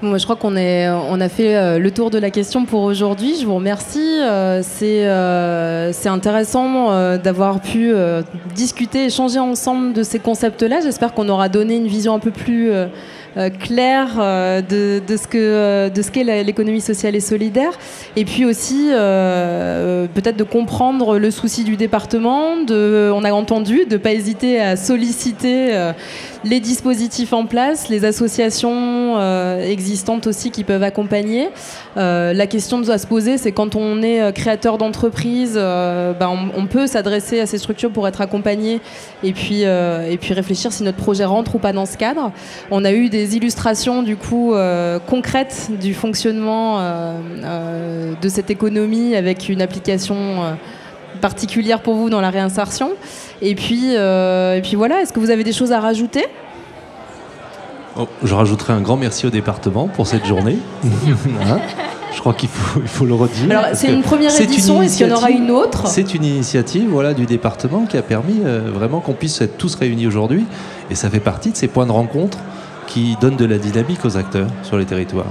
Bon, 0.00 0.16
je 0.16 0.22
crois 0.22 0.36
qu'on 0.36 0.54
a 0.54 1.28
fait 1.28 1.56
euh, 1.56 1.80
le 1.80 1.90
tour 1.90 2.10
de 2.10 2.18
la 2.18 2.30
question 2.30 2.64
pour 2.64 2.82
aujourd'hui. 2.82 3.34
Je 3.40 3.44
vous 3.44 3.56
remercie. 3.56 4.20
Euh, 4.20 4.62
c'est, 4.62 5.08
euh, 5.08 5.90
intéressant 6.04 7.16
d'avoir 7.18 7.60
pu 7.60 7.92
discuter, 8.54 9.06
échanger 9.06 9.40
ensemble 9.40 9.92
de 9.92 10.02
ces 10.02 10.20
concepts-là. 10.20 10.80
J'espère 10.80 11.12
qu'on 11.12 11.28
aura 11.28 11.48
donné 11.48 11.76
une 11.76 11.88
vision 11.88 12.14
un 12.14 12.18
peu 12.18 12.30
plus 12.30 12.70
euh, 12.70 12.86
clair 13.60 14.16
euh, 14.18 14.60
de, 14.60 15.00
de, 15.06 15.16
ce 15.16 15.26
que 15.26 15.38
euh, 15.38 15.88
de 15.90 16.02
ce 16.02 16.10
qu'est 16.10 16.24
l'économie 16.42 16.80
sociale 16.80 17.14
et 17.14 17.20
solidaire, 17.20 17.72
et 18.16 18.24
puis 18.24 18.44
aussi 18.44 18.88
peut-être 18.88 20.36
de 20.36 20.44
comprendre 20.44 21.18
le 21.18 21.30
souci 21.30 21.64
du 21.64 21.76
département. 21.76 22.54
On 22.68 23.24
a 23.24 23.32
entendu 23.32 23.84
de 23.86 23.94
ne 23.94 23.96
pas 23.96 24.12
hésiter 24.12 24.60
à 24.60 24.76
solliciter 24.76 25.92
les 26.44 26.60
dispositifs 26.60 27.32
en 27.32 27.46
place, 27.46 27.88
les 27.88 28.04
associations 28.04 29.07
existantes 29.62 30.26
aussi 30.26 30.50
qui 30.50 30.64
peuvent 30.64 30.82
accompagner. 30.82 31.48
la 31.96 32.46
question 32.46 32.80
doit 32.80 32.98
se 32.98 33.06
poser, 33.06 33.38
c'est 33.38 33.52
quand 33.52 33.76
on 33.76 34.02
est 34.02 34.32
créateur 34.32 34.78
d'entreprise, 34.78 35.54
ben 35.54 36.50
on, 36.56 36.66
peut 36.66 36.86
s'adresser 36.86 37.40
à 37.40 37.46
ces 37.46 37.58
structures 37.58 37.90
pour 37.90 38.06
être 38.06 38.20
accompagné 38.20 38.80
et 39.22 39.32
puis, 39.32 39.64
réfléchir 40.34 40.72
si 40.72 40.82
notre 40.82 40.98
projet 40.98 41.24
rentre 41.24 41.54
ou 41.54 41.58
pas 41.58 41.72
dans 41.72 41.86
ce 41.86 41.96
cadre. 41.96 42.32
On 42.70 42.84
a 42.84 42.92
eu 42.92 43.08
des 43.08 43.36
illustrations 43.36 44.02
du 44.02 44.16
coup 44.16 44.54
euh, 44.54 44.98
concrètes 44.98 45.70
du 45.80 45.94
fonctionnement 45.94 46.80
euh, 46.80 47.12
euh, 47.44 48.12
de 48.20 48.28
cette 48.28 48.50
économie 48.50 49.14
avec 49.14 49.48
une 49.48 49.62
application 49.62 50.56
particulière 51.20 51.80
pour 51.80 51.94
vous 51.94 52.10
dans 52.10 52.20
la 52.20 52.30
réinsertion. 52.30 52.92
Et 53.42 53.54
puis, 53.54 53.94
et 53.94 54.60
puis 54.62 54.76
voilà, 54.76 55.00
est-ce 55.00 55.12
que 55.12 55.20
vous 55.20 55.30
avez 55.30 55.44
des 55.44 55.52
choses 55.52 55.72
à 55.72 55.80
rajouter? 55.80 56.24
Oh, 57.98 58.08
Je 58.22 58.34
rajouterai 58.34 58.72
un 58.72 58.80
grand 58.80 58.96
merci 58.96 59.26
au 59.26 59.30
département 59.30 59.88
pour 59.88 60.06
cette 60.06 60.26
journée. 60.26 60.58
Hein 61.46 61.58
je 62.14 62.20
crois 62.20 62.32
qu'il 62.32 62.48
faut, 62.48 62.80
il 62.80 62.88
faut 62.88 63.04
le 63.04 63.14
redire. 63.14 63.50
Alors, 63.50 63.66
c'est 63.74 63.92
une 63.92 64.02
première 64.02 64.34
édition, 64.40 64.82
est-ce 64.82 64.96
qu'il 64.96 65.06
y 65.06 65.12
en 65.12 65.16
aura 65.16 65.30
une 65.30 65.50
autre 65.50 65.86
C'est 65.86 66.14
une 66.14 66.24
initiative 66.24 66.88
voilà, 66.88 67.14
du 67.14 67.26
département 67.26 67.84
qui 67.84 67.96
a 67.96 68.02
permis 68.02 68.40
vraiment 68.42 69.00
qu'on 69.00 69.12
puisse 69.12 69.40
être 69.40 69.56
tous 69.56 69.74
réunis 69.76 70.06
aujourd'hui. 70.06 70.44
Et 70.90 70.94
ça 70.94 71.10
fait 71.10 71.20
partie 71.20 71.50
de 71.50 71.56
ces 71.56 71.68
points 71.68 71.86
de 71.86 71.92
rencontre 71.92 72.38
qui 72.88 73.16
donne 73.20 73.36
de 73.36 73.44
la 73.44 73.58
dynamique 73.58 74.04
aux 74.04 74.16
acteurs 74.16 74.48
sur 74.62 74.78
les 74.78 74.86
territoires. 74.86 75.26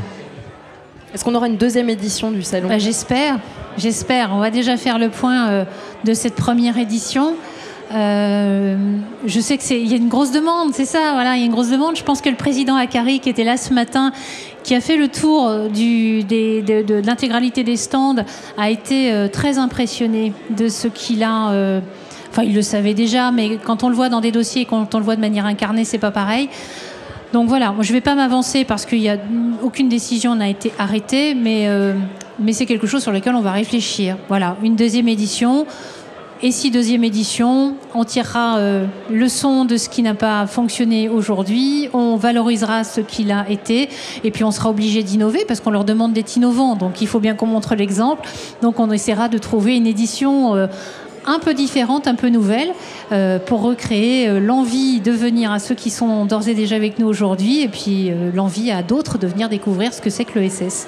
Est-ce 1.13 1.25
qu'on 1.25 1.35
aura 1.35 1.47
une 1.47 1.57
deuxième 1.57 1.89
édition 1.89 2.31
du 2.31 2.43
salon? 2.43 2.69
Bah, 2.69 2.77
J'espère, 2.77 3.39
j'espère. 3.77 4.29
On 4.33 4.39
va 4.39 4.51
déjà 4.51 4.77
faire 4.77 4.99
le 4.99 5.09
point 5.09 5.49
euh, 5.49 5.65
de 6.03 6.13
cette 6.13 6.35
première 6.35 6.77
édition. 6.77 7.35
Euh, 7.93 8.75
je 9.25 9.39
sais 9.39 9.57
qu'il 9.57 9.87
y 9.87 9.93
a 9.93 9.97
une 9.97 10.09
grosse 10.09 10.31
demande, 10.31 10.73
c'est 10.73 10.85
ça, 10.85 11.13
voilà, 11.13 11.35
il 11.35 11.39
y 11.39 11.43
a 11.43 11.45
une 11.45 11.51
grosse 11.51 11.69
demande. 11.69 11.95
Je 11.95 12.03
pense 12.03 12.21
que 12.21 12.29
le 12.29 12.35
président 12.35 12.75
Akari, 12.75 13.19
qui 13.19 13.29
était 13.29 13.43
là 13.43 13.57
ce 13.57 13.73
matin, 13.73 14.11
qui 14.63 14.75
a 14.75 14.81
fait 14.81 14.97
le 14.97 15.07
tour 15.07 15.69
du, 15.73 16.23
de, 16.23 17.01
l'intégralité 17.05 17.63
des 17.63 17.77
stands, 17.77 18.23
a 18.57 18.69
été 18.69 19.11
euh, 19.11 19.27
très 19.27 19.57
impressionné 19.57 20.33
de 20.49 20.67
ce 20.67 20.87
qu'il 20.87 21.23
a. 21.23 21.79
enfin, 22.29 22.43
il 22.43 22.53
le 22.53 22.61
savait 22.61 22.93
déjà, 22.93 23.31
mais 23.31 23.57
quand 23.63 23.83
on 23.83 23.89
le 23.89 23.95
voit 23.95 24.09
dans 24.09 24.21
des 24.21 24.31
dossiers, 24.31 24.65
quand 24.65 24.93
on 24.93 24.97
le 24.97 25.05
voit 25.05 25.15
de 25.15 25.21
manière 25.21 25.45
incarnée, 25.45 25.85
c'est 25.85 25.97
pas 25.97 26.11
pareil. 26.11 26.49
Donc 27.33 27.49
voilà, 27.49 27.73
je 27.81 27.89
ne 27.89 27.93
vais 27.93 28.01
pas 28.01 28.15
m'avancer 28.15 28.63
parce 28.63 28.85
qu'aucune 28.85 29.89
décision 29.89 30.35
n'a 30.35 30.49
été 30.49 30.71
arrêtée, 30.79 31.35
mais, 31.35 31.67
euh, 31.67 31.93
mais 32.39 32.53
c'est 32.53 32.65
quelque 32.65 32.87
chose 32.87 33.03
sur 33.03 33.11
lequel 33.11 33.35
on 33.35 33.41
va 33.41 33.51
réfléchir. 33.51 34.17
Voilà, 34.29 34.55
une 34.63 34.75
deuxième 34.75 35.09
édition. 35.09 35.65
Et 36.43 36.51
si 36.51 36.69
deuxième 36.69 37.03
édition, 37.03 37.73
on 37.95 38.03
tirera 38.03 38.59
euh, 38.59 38.85
leçon 39.09 39.65
de 39.65 39.75
ce 39.75 39.89
qui 39.89 40.03
n'a 40.03 40.13
pas 40.13 40.45
fonctionné 40.45 41.09
aujourd'hui, 41.09 41.89
on 41.93 42.15
valorisera 42.15 42.83
ce 42.83 43.01
qu'il 43.01 43.31
a 43.31 43.49
été, 43.49 43.89
et 44.23 44.29
puis 44.29 44.43
on 44.43 44.51
sera 44.51 44.69
obligé 44.69 45.01
d'innover 45.01 45.45
parce 45.47 45.61
qu'on 45.61 45.71
leur 45.71 45.83
demande 45.83 46.13
d'être 46.13 46.35
innovants. 46.35 46.75
Donc 46.75 47.01
il 47.01 47.07
faut 47.07 47.19
bien 47.19 47.33
qu'on 47.33 47.47
montre 47.47 47.73
l'exemple. 47.73 48.29
Donc 48.61 48.79
on 48.79 48.91
essaiera 48.91 49.29
de 49.29 49.39
trouver 49.39 49.77
une 49.77 49.87
édition 49.87 50.55
euh, 50.55 50.67
un 51.25 51.39
peu 51.39 51.55
différente, 51.55 52.07
un 52.07 52.13
peu 52.13 52.29
nouvelle, 52.29 52.69
euh, 53.11 53.39
pour 53.39 53.63
recréer 53.63 54.29
euh, 54.29 54.39
l'envie 54.39 54.99
de 54.99 55.11
venir 55.11 55.51
à 55.51 55.57
ceux 55.57 55.73
qui 55.73 55.89
sont 55.89 56.25
d'ores 56.25 56.47
et 56.49 56.53
déjà 56.53 56.75
avec 56.75 56.99
nous 56.99 57.07
aujourd'hui, 57.07 57.63
et 57.63 57.67
puis 57.67 58.11
l'envie 58.35 58.69
à 58.69 58.83
d'autres 58.83 59.17
de 59.17 59.25
venir 59.25 59.49
découvrir 59.49 59.91
ce 59.91 60.01
que 60.01 60.11
c'est 60.11 60.23
que 60.25 60.37
l'ESS. 60.37 60.87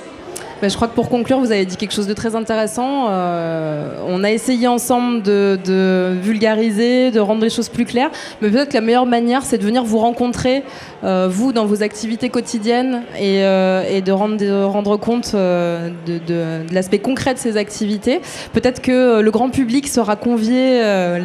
Bah, 0.62 0.68
je 0.68 0.76
crois 0.76 0.90
que 0.90 0.96
pour 0.96 1.08
conclure, 1.08 1.40
vous 1.40 1.54
avez 1.54 1.66
dit 1.66 1.78
quelque 1.78 1.94
chose 1.94 2.08
de 2.08 2.14
très 2.14 2.36
intéressant. 2.36 3.08
Euh, 3.10 3.94
on 4.08 4.26
a 4.26 4.32
essayé 4.32 4.68
ensemble 4.68 5.22
de, 5.24 6.18
vulgariser, 6.22 7.12
de 7.12 7.20
rendre 7.22 7.42
les 7.44 7.50
choses 7.50 7.70
plus 7.70 7.86
claires, 7.86 8.10
mais 8.42 8.50
peut-être 8.50 8.70
que 8.70 8.74
la 8.74 8.82
meilleure 8.82 9.06
manière, 9.06 9.44
c'est 9.44 9.58
de 9.58 9.64
venir 9.64 9.86
vous 9.86 10.00
rencontrer, 10.00 10.64
euh, 11.06 11.30
vous, 11.32 11.54
dans 11.54 11.66
vos 11.66 11.82
activités 11.82 12.30
quotidiennes, 12.30 13.04
et, 13.18 13.44
euh, 13.46 14.02
de, 14.02 14.12
rendre, 14.12 14.98
compte 14.98 15.34
de, 15.34 16.74
l'aspect 16.74 17.00
concret 17.00 17.34
de 17.34 17.40
ces 17.40 17.56
activités. 17.56 18.20
Peut-être 18.52 18.82
que 18.82 19.22
le 19.22 19.32
grand 19.32 19.50
public 19.50 19.88
sera 19.88 20.18
convié 20.18 20.82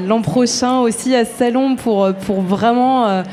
l'an 0.07 0.23
prochain 0.23 0.79
aussi 0.81 1.15
à 1.17 1.25
ce 1.25 1.37
salon 1.39 1.75
pour, 1.75 2.13
pour 2.27 2.41
vraiment 2.41 3.25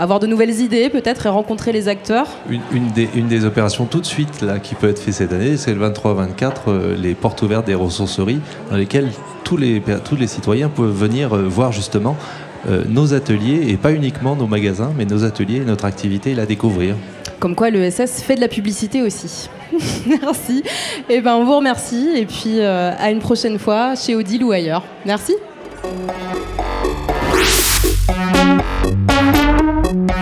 avoir 0.00 0.18
de 0.18 0.26
nouvelles 0.26 0.60
idées 0.60 0.88
peut-être 0.88 1.26
et 1.26 1.28
rencontrer 1.28 1.72
les 1.72 1.86
acteurs 1.86 2.26
une, 2.48 3.28
des, 3.28 3.44
opérations 3.44 3.84
tout 3.84 4.00
de 4.00 4.06
suite 4.06 4.40
là, 4.40 4.58
qui 4.58 4.74
peut 4.74 4.88
être 4.88 4.98
faite 4.98 5.14
cette 5.14 5.32
année, 5.32 5.56
c'est 5.58 5.74
le 5.74 5.88
23-24, 5.88 6.52
euh, 6.68 6.96
les 6.96 7.14
portes 7.14 7.42
ouvertes 7.42 7.66
des 7.66 7.74
ressourceries 7.74 8.40
dans 8.70 8.76
lesquelles 8.76 9.10
tous 9.44 9.58
les, 9.58 9.82
tous 10.04 10.16
les 10.16 10.26
citoyens 10.26 10.70
peuvent 10.70 10.90
venir 10.90 11.36
euh, 11.36 11.42
voir 11.42 11.72
justement 11.72 12.16
euh, 12.68 12.84
nos 12.88 13.12
ateliers 13.12 13.68
et 13.68 13.76
pas 13.76 13.92
uniquement 13.92 14.36
nos 14.36 14.46
magasins, 14.46 14.92
mais 14.96 15.04
nos 15.04 15.24
ateliers 15.24 15.56
et 15.56 15.64
notre 15.64 15.84
activité 15.84 16.30
et 16.30 16.34
la 16.34 16.46
découvrir. 16.46 16.94
Comme 17.38 17.54
quoi 17.54 17.68
l'ESS 17.68 18.22
fait 18.22 18.36
de 18.36 18.40
la 18.40 18.48
publicité 18.48 19.02
aussi. 19.02 19.50
Merci. 20.22 20.62
Et 21.10 21.20
ben, 21.20 21.34
on 21.34 21.44
vous 21.44 21.56
remercie 21.56 22.08
et 22.16 22.24
puis 22.24 22.60
à 22.60 23.10
une 23.10 23.20
prochaine 23.20 23.58
fois 23.58 23.94
chez 23.94 24.14
Odile 24.14 24.44
ou 24.44 24.52
ailleurs. 24.52 24.84
Merci. 25.04 25.34
Bye. 29.92 30.19